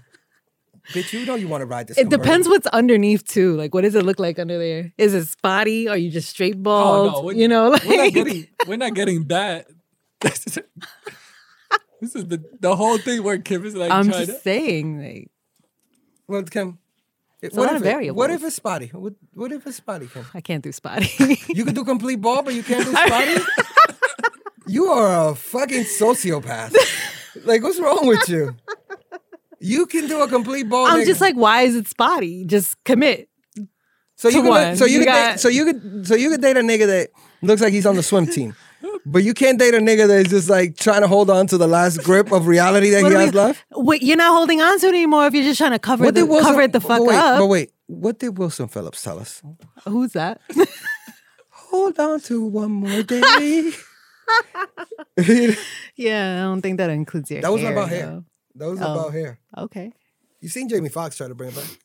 [0.93, 1.97] bitch, you know you want to ride this.
[1.97, 3.57] it depends what's underneath too.
[3.57, 4.93] Like, what does it look like under there?
[4.99, 5.89] Is it spotty?
[5.89, 7.13] Are you just straight Oh, bald?
[7.13, 9.67] no, we're- you know, like We're not getting, we're not getting that.
[10.21, 14.39] This is the, the whole thing where Kim is like I'm just to.
[14.41, 15.31] saying, like,
[16.29, 16.79] Well, Kim,
[17.43, 18.89] a what lot if of it- What if it's spotty?
[18.89, 20.25] What, what if it's spotty, Kim?
[20.35, 21.09] I can't do spotty.
[21.49, 23.37] You can do complete ball, but you can't do spotty.
[24.67, 26.75] you are a fucking sociopath.
[27.45, 28.57] like, what's wrong with you?
[29.59, 30.87] You can do a complete ball.
[30.87, 31.07] I'm nigga.
[31.07, 32.45] just like, why is it spotty?
[32.45, 33.29] Just commit.
[34.17, 34.77] so you one.
[34.77, 37.09] so you, You could date, so you could so you could date a nigga that
[37.43, 38.55] looks like he's on the swim team.
[39.09, 41.69] But you can't date a nigga that's just like trying to hold on to the
[41.69, 43.65] last grip of reality that What he do has we- left.
[43.71, 46.27] Wait, you're not holding on to it anymore if you're just trying to cover the
[46.27, 47.39] cover it the fuck but wait, up.
[47.39, 49.43] But wait, what did Wilson Phillips tell us?
[49.87, 50.41] Who's that?
[51.51, 53.71] Hold on to one more day.
[55.97, 57.73] yeah, I don't think that includes your That was hair.
[57.73, 58.07] about hair.
[58.07, 58.25] though.
[58.57, 58.93] that was Oh.
[58.93, 59.39] about hair.
[59.55, 59.93] Oh, okay.
[60.41, 61.79] You seen Jamie Foxx try to bring it back?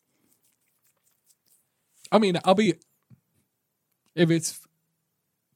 [2.11, 2.73] I mean, I'll be.
[4.15, 4.59] If it's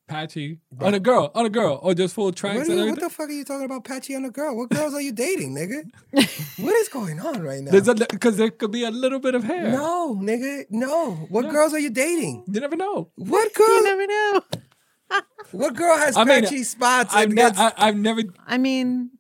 [0.08, 2.89] patchy on a girl, on a girl, or just full tracks What, and are you-
[2.91, 4.56] what the fuck are you talking about, Patchy on a girl?
[4.56, 5.84] What girls are you dating, nigga?
[6.64, 7.72] what is going on right now?
[7.72, 9.72] Because there could be a little bit of hair.
[9.72, 11.14] no, nigga, no.
[11.30, 12.43] What girls are you dating?
[12.47, 13.10] You never know.
[13.16, 13.68] What girl?
[13.68, 13.97] You girl?
[13.97, 14.41] never know.
[15.51, 17.14] What girl has I mean, patchy spots?
[17.14, 18.22] I've, ne- gets- I, I've never.
[18.47, 19.12] I mean,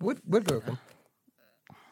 [0.00, 0.62] what what girl?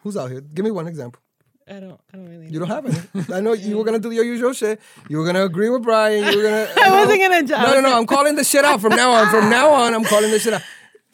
[0.03, 0.41] Who's out here?
[0.41, 1.22] Give me one example.
[1.71, 2.01] I don't.
[2.12, 2.49] I don't really.
[2.49, 3.25] You don't have any.
[3.35, 4.81] I know you were gonna do your usual shit.
[5.09, 6.25] You were gonna agree with Brian.
[6.33, 6.69] You were gonna.
[6.83, 7.43] I wasn't gonna.
[7.45, 7.97] ju- I No, no, no.
[7.99, 9.29] I'm calling this shit out from now on.
[9.31, 10.62] From now on, I'm calling this shit out.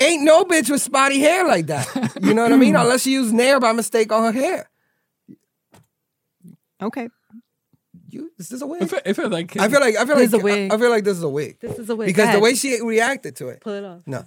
[0.00, 1.86] Ain't no bitch with spotty hair like that.
[2.20, 2.74] You know what I mean?
[2.74, 4.68] Unless she use Nair by mistake on her hair.
[6.82, 7.08] Okay.
[8.10, 8.82] You, is this a wig?
[8.82, 10.70] I feel, if it like, I feel like I feel This like is a wig.
[10.70, 12.06] I, I feel like this is a wig This is a wig.
[12.06, 13.60] because Go the way she reacted to it.
[13.60, 14.02] Pull it off.
[14.06, 14.24] No,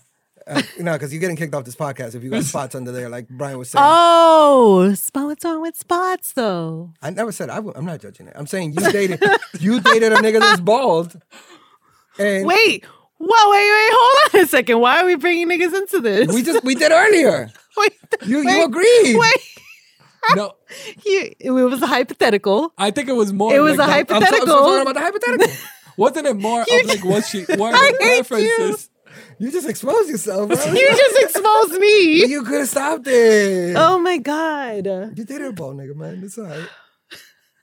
[0.48, 3.10] uh, no, because you're getting kicked off this podcast if you got spots under there,
[3.10, 3.84] like Brian was saying.
[3.88, 5.26] Oh, spot.
[5.26, 6.94] What's wrong with spots though?
[7.02, 7.56] I never said I.
[7.56, 8.34] W- I'm not judging it.
[8.36, 9.22] I'm saying you dated
[9.60, 11.20] you dated a nigga that's bald.
[12.20, 12.86] And Wait.
[13.20, 14.80] Whoa, wait, wait, hold on a second.
[14.80, 16.28] Why are we bringing niggas into this?
[16.28, 17.50] we just we did earlier.
[17.78, 17.94] wait,
[18.26, 19.18] You wait, you agreed.
[19.18, 19.42] Wait,
[20.36, 20.54] no,
[21.04, 22.74] you, it was a hypothetical.
[22.78, 23.56] I think it was more.
[23.56, 24.48] It was like a that- I'm, so, I'm hypothetical.
[24.48, 25.58] so talking about the hypothetical.
[25.98, 28.90] Wasn't it more of like what she what hate preferences?
[29.40, 30.58] You just exposed yourself, bro.
[30.74, 32.26] You just exposed me.
[32.26, 33.76] you could have stopped it.
[33.78, 34.86] Oh my god.
[35.18, 36.22] You dated a bald nigga, man.
[36.24, 36.68] It's all right.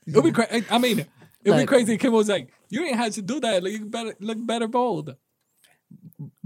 [0.07, 0.65] It'd be crazy.
[0.69, 1.05] I mean,
[1.43, 1.97] it'd be crazy.
[1.97, 3.63] Kim was like, "You ain't had to do that.
[3.63, 5.15] Like, you better look better bold."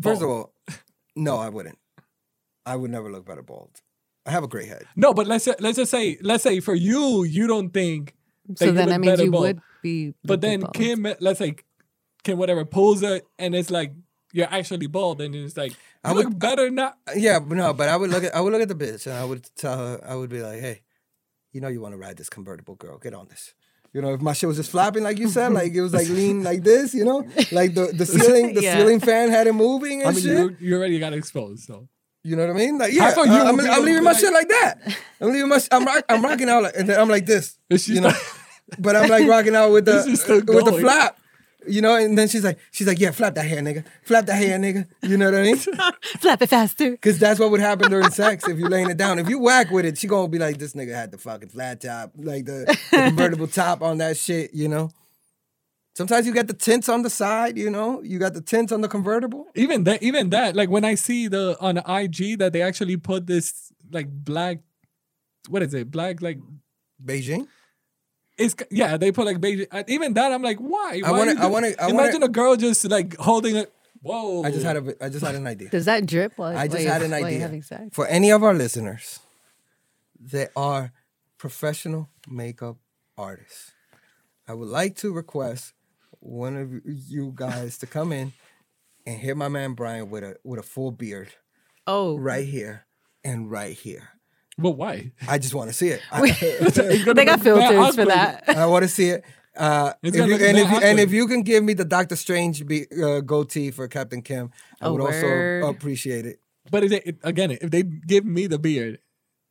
[0.01, 0.53] First of all,
[1.15, 1.77] no, I wouldn't.
[2.65, 3.71] I would never look better bald.
[4.25, 4.83] I have a great head.
[4.95, 8.15] No, but let's let's just say let's say for you, you don't think.
[8.47, 9.43] that So you then look that means you bald.
[9.43, 10.13] would be.
[10.23, 10.73] But then bald.
[10.73, 11.55] Kim, let's say
[12.23, 13.93] Kim, whatever, pulls it, and it's like
[14.33, 15.73] you're actually bald, and it's like
[16.03, 16.93] I would- look better now.
[17.15, 19.25] Yeah, no, but I would look at I would look at the bitch and I
[19.25, 20.81] would tell her I would be like, hey,
[21.51, 23.53] you know you want to ride this convertible girl, get on this.
[23.91, 26.07] You know, if my shit was just flapping like you said, like it was like
[26.09, 28.77] lean like this, you know, like the the ceiling the Yeah.
[28.77, 30.37] ceiling fan had it moving and I mean, shit.
[30.37, 31.87] you you already got exposed, so
[32.23, 32.77] You know what I mean?
[32.77, 34.49] Like yeah, thought uh, you I- I'm, would I'm leaving to, my like- shit like
[34.49, 34.73] that.
[35.21, 37.57] I'm leaving my I'm rock, I'm rocking out like, and then I'm like this,
[37.87, 38.11] you know.
[38.11, 38.35] still-
[38.85, 41.17] but I'm like rocking out with the This with the flap.
[41.67, 43.83] You know, and then she's like, she's like, yeah, flap that hair, nigga.
[44.03, 44.87] Flap that hair, nigga.
[45.01, 45.57] You know what I mean?
[46.19, 46.91] flap it faster.
[46.91, 49.19] Because that's what would happen during sex if you're laying it down.
[49.19, 51.81] If you whack with it, she gonna be like, this nigga had the fucking flat
[51.81, 54.89] top, like the, the convertible top on that shit, you know?
[55.95, 58.01] Sometimes you get the tints on the side, you know?
[58.03, 59.47] You got the tints on the convertible.
[59.53, 63.27] even that even that like when I see the on IG that they actually put
[63.27, 64.59] this like black,
[65.49, 65.91] what is it?
[65.91, 66.39] Black like
[67.03, 67.47] Beijing.
[68.39, 69.67] It's yeah they put like beige.
[69.71, 71.01] and Even that I'm like why?
[71.05, 73.71] I wanna- I wanna- I wanna- imagine a girl just like holding it.
[74.01, 74.43] Whoa!
[74.43, 75.69] I just had a, I just had an idea.
[75.69, 77.61] Does that drip while, I just while had an idea.
[77.91, 79.19] For any of our listeners
[80.31, 80.93] that are
[81.37, 82.77] professional makeup
[83.17, 83.71] artists,
[84.47, 85.73] I would like to request
[86.21, 88.31] one of you guys to come in
[89.05, 91.29] and hit my man Brian with a with a full beard
[91.85, 92.85] Oh, right here
[93.23, 94.09] and right here.
[94.61, 95.11] But why?
[95.27, 96.01] I just want to see it.
[96.11, 96.21] I,
[97.13, 98.43] they got filters mad for that.
[98.49, 99.23] I want to see it.
[99.55, 101.73] Uh, It's if gonna you, look and, if you, and if you can give me
[101.73, 104.51] the Doctor Strange be, uh, goatee for Captain Kim,
[104.81, 105.61] I Oh, would word.
[105.61, 106.39] also appreciate it.
[106.71, 108.99] But it, it, again, if they give me the beard,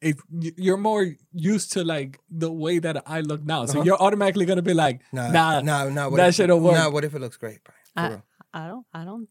[0.00, 3.82] it, y- you're more used to like the way that I look now, so Uh-huh.
[3.84, 6.08] you're automatically gonna be like, Nah, nah, nah, nah.
[6.08, 6.78] What that if, should've worked.
[6.78, 8.22] Nah, what if it looks great, Brian?
[8.54, 8.58] I.
[8.64, 8.86] I don't.
[8.94, 9.28] I don't.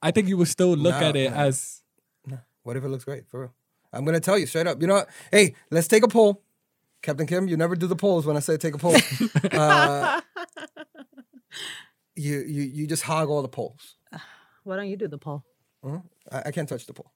[0.00, 1.36] I think you would still look Nah, at it nah.
[1.42, 1.82] as
[2.26, 2.36] Nah.
[2.62, 3.28] What if it looks great?
[3.28, 3.54] For real.
[3.92, 4.80] I'm gonna tell you straight up.
[4.80, 5.08] You know what?
[5.30, 6.42] Hey, let's take a poll.
[7.02, 8.96] Captain Kim, you never do the polls when I say take a poll.
[9.52, 10.20] uh,
[12.14, 13.96] you you you just hog all the polls.
[14.64, 15.44] Why don't you do the poll?
[16.32, 17.12] I, I can't touch the poll.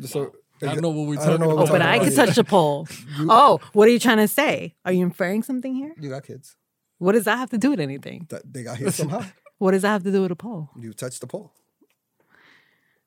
[0.00, 0.32] Just so
[0.62, 1.72] I don't know what we're I talking know what Oh, about.
[1.72, 2.88] but I can touch the poll.
[3.20, 4.74] Oh, what are you trying to say?
[4.84, 5.94] Are you inferring something here?
[6.00, 6.56] You got kids.
[6.98, 8.26] What does that have to do with anything?
[8.30, 9.24] That they got here somehow.
[9.58, 10.70] What does that have to do with a poll?
[10.78, 11.52] You touched the poll.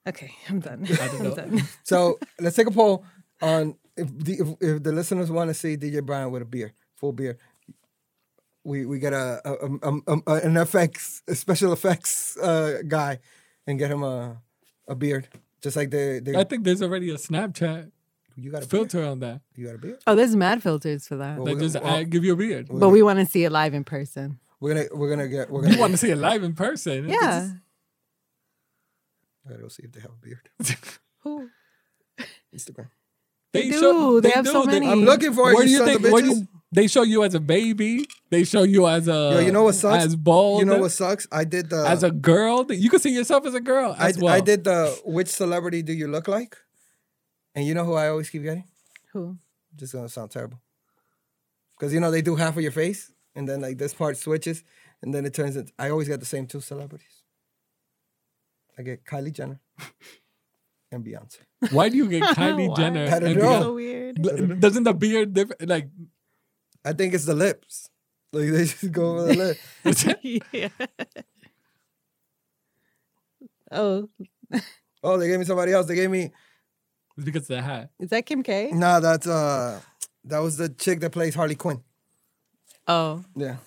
[0.07, 0.87] Okay, I'm done.
[1.01, 1.35] I'm know.
[1.35, 1.61] done.
[1.83, 3.05] So let's take a poll
[3.41, 6.73] on if the if, if the listeners want to see DJ Brian with a beer,
[6.95, 7.37] full beer.
[8.63, 13.19] We we get a, a, a, a- a- an effects a special effects uh, guy
[13.65, 14.41] and get him a
[14.87, 15.27] a beard,
[15.61, 17.91] just like the, the I think there's already a Snapchat
[18.35, 18.69] you got a beard.
[18.91, 19.41] filter on that.
[19.55, 19.99] You got a beard.
[20.07, 21.37] Oh, there's mad filters for that.
[21.37, 22.67] Well, That just well, I give you a beard.
[22.71, 24.39] But we want to see it live in person.
[24.59, 27.07] We're gonna we're gonna get we're You gonna want to see it live in person?
[27.09, 27.49] Yeah.
[29.49, 30.49] I gotta go see if they have a beard.
[31.23, 31.49] Who?
[32.55, 32.89] Instagram.
[33.51, 34.21] They do.
[34.21, 34.87] They have so many.
[34.87, 35.55] I'm looking for it.
[35.55, 36.05] Where do you you think?
[36.05, 36.39] of Where do bitches.
[36.41, 38.05] you, they show you as a baby.
[38.29, 39.31] They show you as a.
[39.33, 40.05] Yo, you know what sucks?
[40.05, 40.59] As bald.
[40.59, 41.27] You know what sucks?
[41.31, 44.19] I did the As a girl, you can see yourself as a girl I, as
[44.19, 44.33] well.
[44.33, 46.57] I did the which celebrity do you look like?
[47.55, 48.65] And you know who I always keep getting?
[49.13, 49.37] Who?
[49.75, 50.61] Just gonna sound terrible.
[51.77, 54.63] Because you know they do half of your face, and then like this part switches,
[55.01, 57.18] and then it turns into I always get the same two celebrities.
[58.79, 59.59] I get Kylie Jenner
[60.91, 61.39] and Beyonce.
[61.71, 63.07] Why do you get Kylie Jenner?
[63.13, 63.41] I don't know.
[63.43, 63.61] Beyonce?
[63.61, 64.59] So weird.
[64.61, 65.89] Doesn't the beard diff- like?
[66.85, 67.89] I think it's the lips.
[68.31, 70.43] Like they just go over the lip.
[70.53, 70.69] yeah.
[73.71, 74.09] Oh,
[75.03, 75.85] Oh, they gave me somebody else.
[75.87, 76.31] They gave me
[77.17, 77.89] It's because of the hat.
[77.99, 78.71] is that Kim K?
[78.73, 78.99] nah.
[78.99, 79.79] That's uh,
[80.25, 81.81] that was the chick that plays Harley Quinn.
[82.87, 83.57] Oh, Yeah.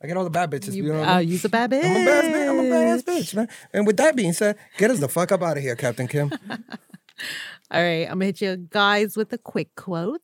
[0.00, 0.74] I get all the bad bitches.
[0.74, 1.28] You, you, know what I uh, mean?
[1.28, 1.84] you's a bad bitch.
[1.84, 2.48] I'm a bad bitch.
[2.48, 3.48] I'm a badass bitch, man.
[3.72, 6.30] And with that being said, get us the fuck up out of here, Captain Kim.
[7.70, 10.22] All right, I'm gonna hit you guys with a quick quote.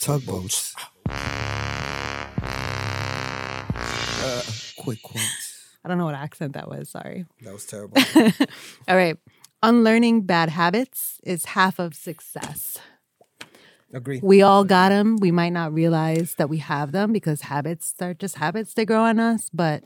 [0.00, 0.74] Tugboats.
[4.18, 4.42] Uh,
[4.78, 5.76] quick quotes.
[5.84, 6.90] I don't know what accent that was.
[6.90, 7.24] Sorry.
[7.42, 7.96] That was terrible.
[8.88, 9.16] All right.
[9.62, 12.78] Unlearning bad habits is half of success.
[13.92, 14.20] Agree.
[14.22, 15.16] We all got them.
[15.16, 18.74] We might not realize that we have them because habits are just habits.
[18.74, 19.48] They grow on us.
[19.52, 19.84] But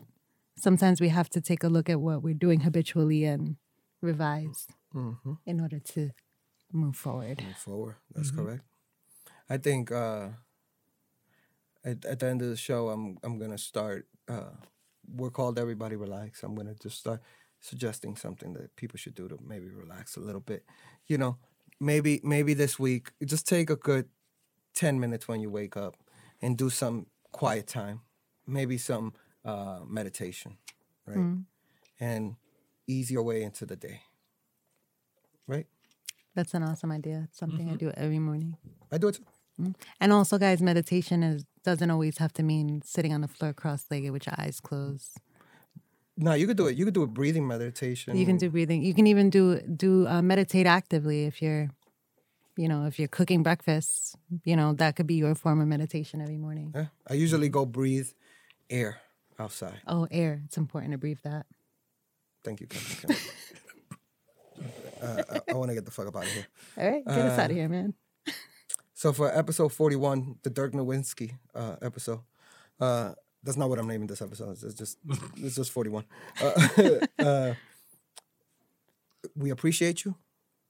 [0.57, 3.57] sometimes we have to take a look at what we're doing habitually and
[4.01, 5.33] revise Mm-hmm.
[5.45, 6.09] in order to
[6.73, 7.41] move forward.
[7.41, 7.95] Move forward.
[8.13, 8.63] That's correct.
[9.49, 10.29] I think uh,
[11.85, 14.07] at, at the end of the show, I'm I'm gonna start.
[14.27, 14.51] Uh,
[15.07, 16.43] we're called Everybody Relax.
[16.43, 17.21] I'm gonna just start
[17.61, 20.65] suggesting something that people should do to maybe relax a little bit.
[21.07, 21.37] You know,
[21.81, 24.07] maybe maybe this week, just take a good
[24.73, 25.97] ten minutes when you wake up
[26.41, 28.01] and do some quiet time.
[28.47, 29.13] Maybe some
[29.43, 30.57] uh, meditation,
[31.05, 31.17] right?
[31.17, 31.45] Mm.
[31.99, 32.35] And
[32.87, 34.01] ease your way into the day.
[35.47, 35.67] Right?
[36.35, 37.27] That's an awesome idea.
[37.29, 38.57] It's something I do every morning.
[38.91, 39.73] I do it too.
[39.99, 44.11] And also, guys, meditation is doesn't always have to mean sitting on the floor cross-legged
[44.11, 45.19] with your eyes closed.
[46.21, 46.77] No, you could do it.
[46.77, 48.15] You could do a breathing meditation.
[48.15, 48.83] You can do breathing.
[48.83, 51.69] You can even do do uh, meditate actively if you're,
[52.55, 54.15] you know, if you're cooking breakfast.
[54.45, 56.71] You know, that could be your form of meditation every morning.
[56.75, 56.85] Yeah.
[57.09, 58.09] I usually go breathe
[58.69, 59.01] air
[59.39, 59.81] outside.
[59.87, 60.43] Oh, air.
[60.45, 61.47] It's important to breathe that.
[62.43, 63.15] Thank you, Kim.
[65.01, 66.47] uh, I, I want to get the fuck up out of here.
[66.77, 67.93] All right, get us Uh, out of here, man.
[68.93, 72.19] So for episode 41, the Dirk Nowitzki uh, episode,
[72.79, 73.13] uh,
[73.43, 74.51] that's not what I'm naming this episode.
[74.63, 74.97] It's just
[75.37, 76.05] it's just 41.
[76.41, 77.53] Uh, uh,
[79.35, 80.15] we appreciate you.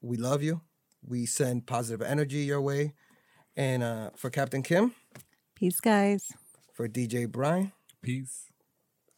[0.00, 0.60] We love you.
[1.06, 2.94] We send positive energy your way.
[3.56, 4.94] And uh, for Captain Kim,
[5.54, 6.32] Peace, guys.
[6.72, 8.48] for DJ Brian, Peace.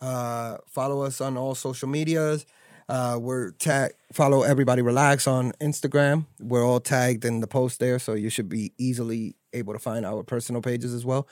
[0.00, 2.44] Uh, follow us on all social medias.
[2.88, 6.26] Uh, we're tag follow everybody relax on Instagram.
[6.40, 10.05] We're all tagged in the post there, so you should be easily able to find
[10.05, 11.26] our personal pages as well.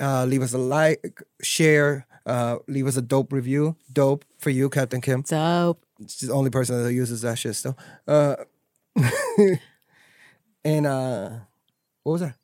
[0.00, 3.76] Uh, leave us a like, share, uh, leave us a dope review.
[3.92, 5.22] Dope for you, Captain Kim.
[5.22, 5.84] Dope.
[6.08, 7.78] She's the only person that uses that shit still.
[8.06, 8.36] Uh,
[10.64, 11.30] and uh,
[12.02, 12.34] what was that?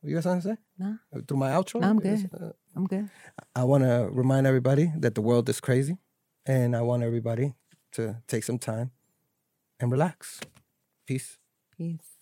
[0.00, 0.56] What you guys trying to say?
[0.78, 1.80] No, Through my outro?
[1.80, 2.30] No, I'm good.
[2.38, 3.08] uh, I'm good.
[3.54, 5.98] I want to remind everybody that the world is crazy,
[6.46, 7.54] and I want everybody
[7.92, 8.90] to take some time
[9.80, 10.40] and relax.
[11.06, 11.38] Peace.
[11.76, 12.13] Peace.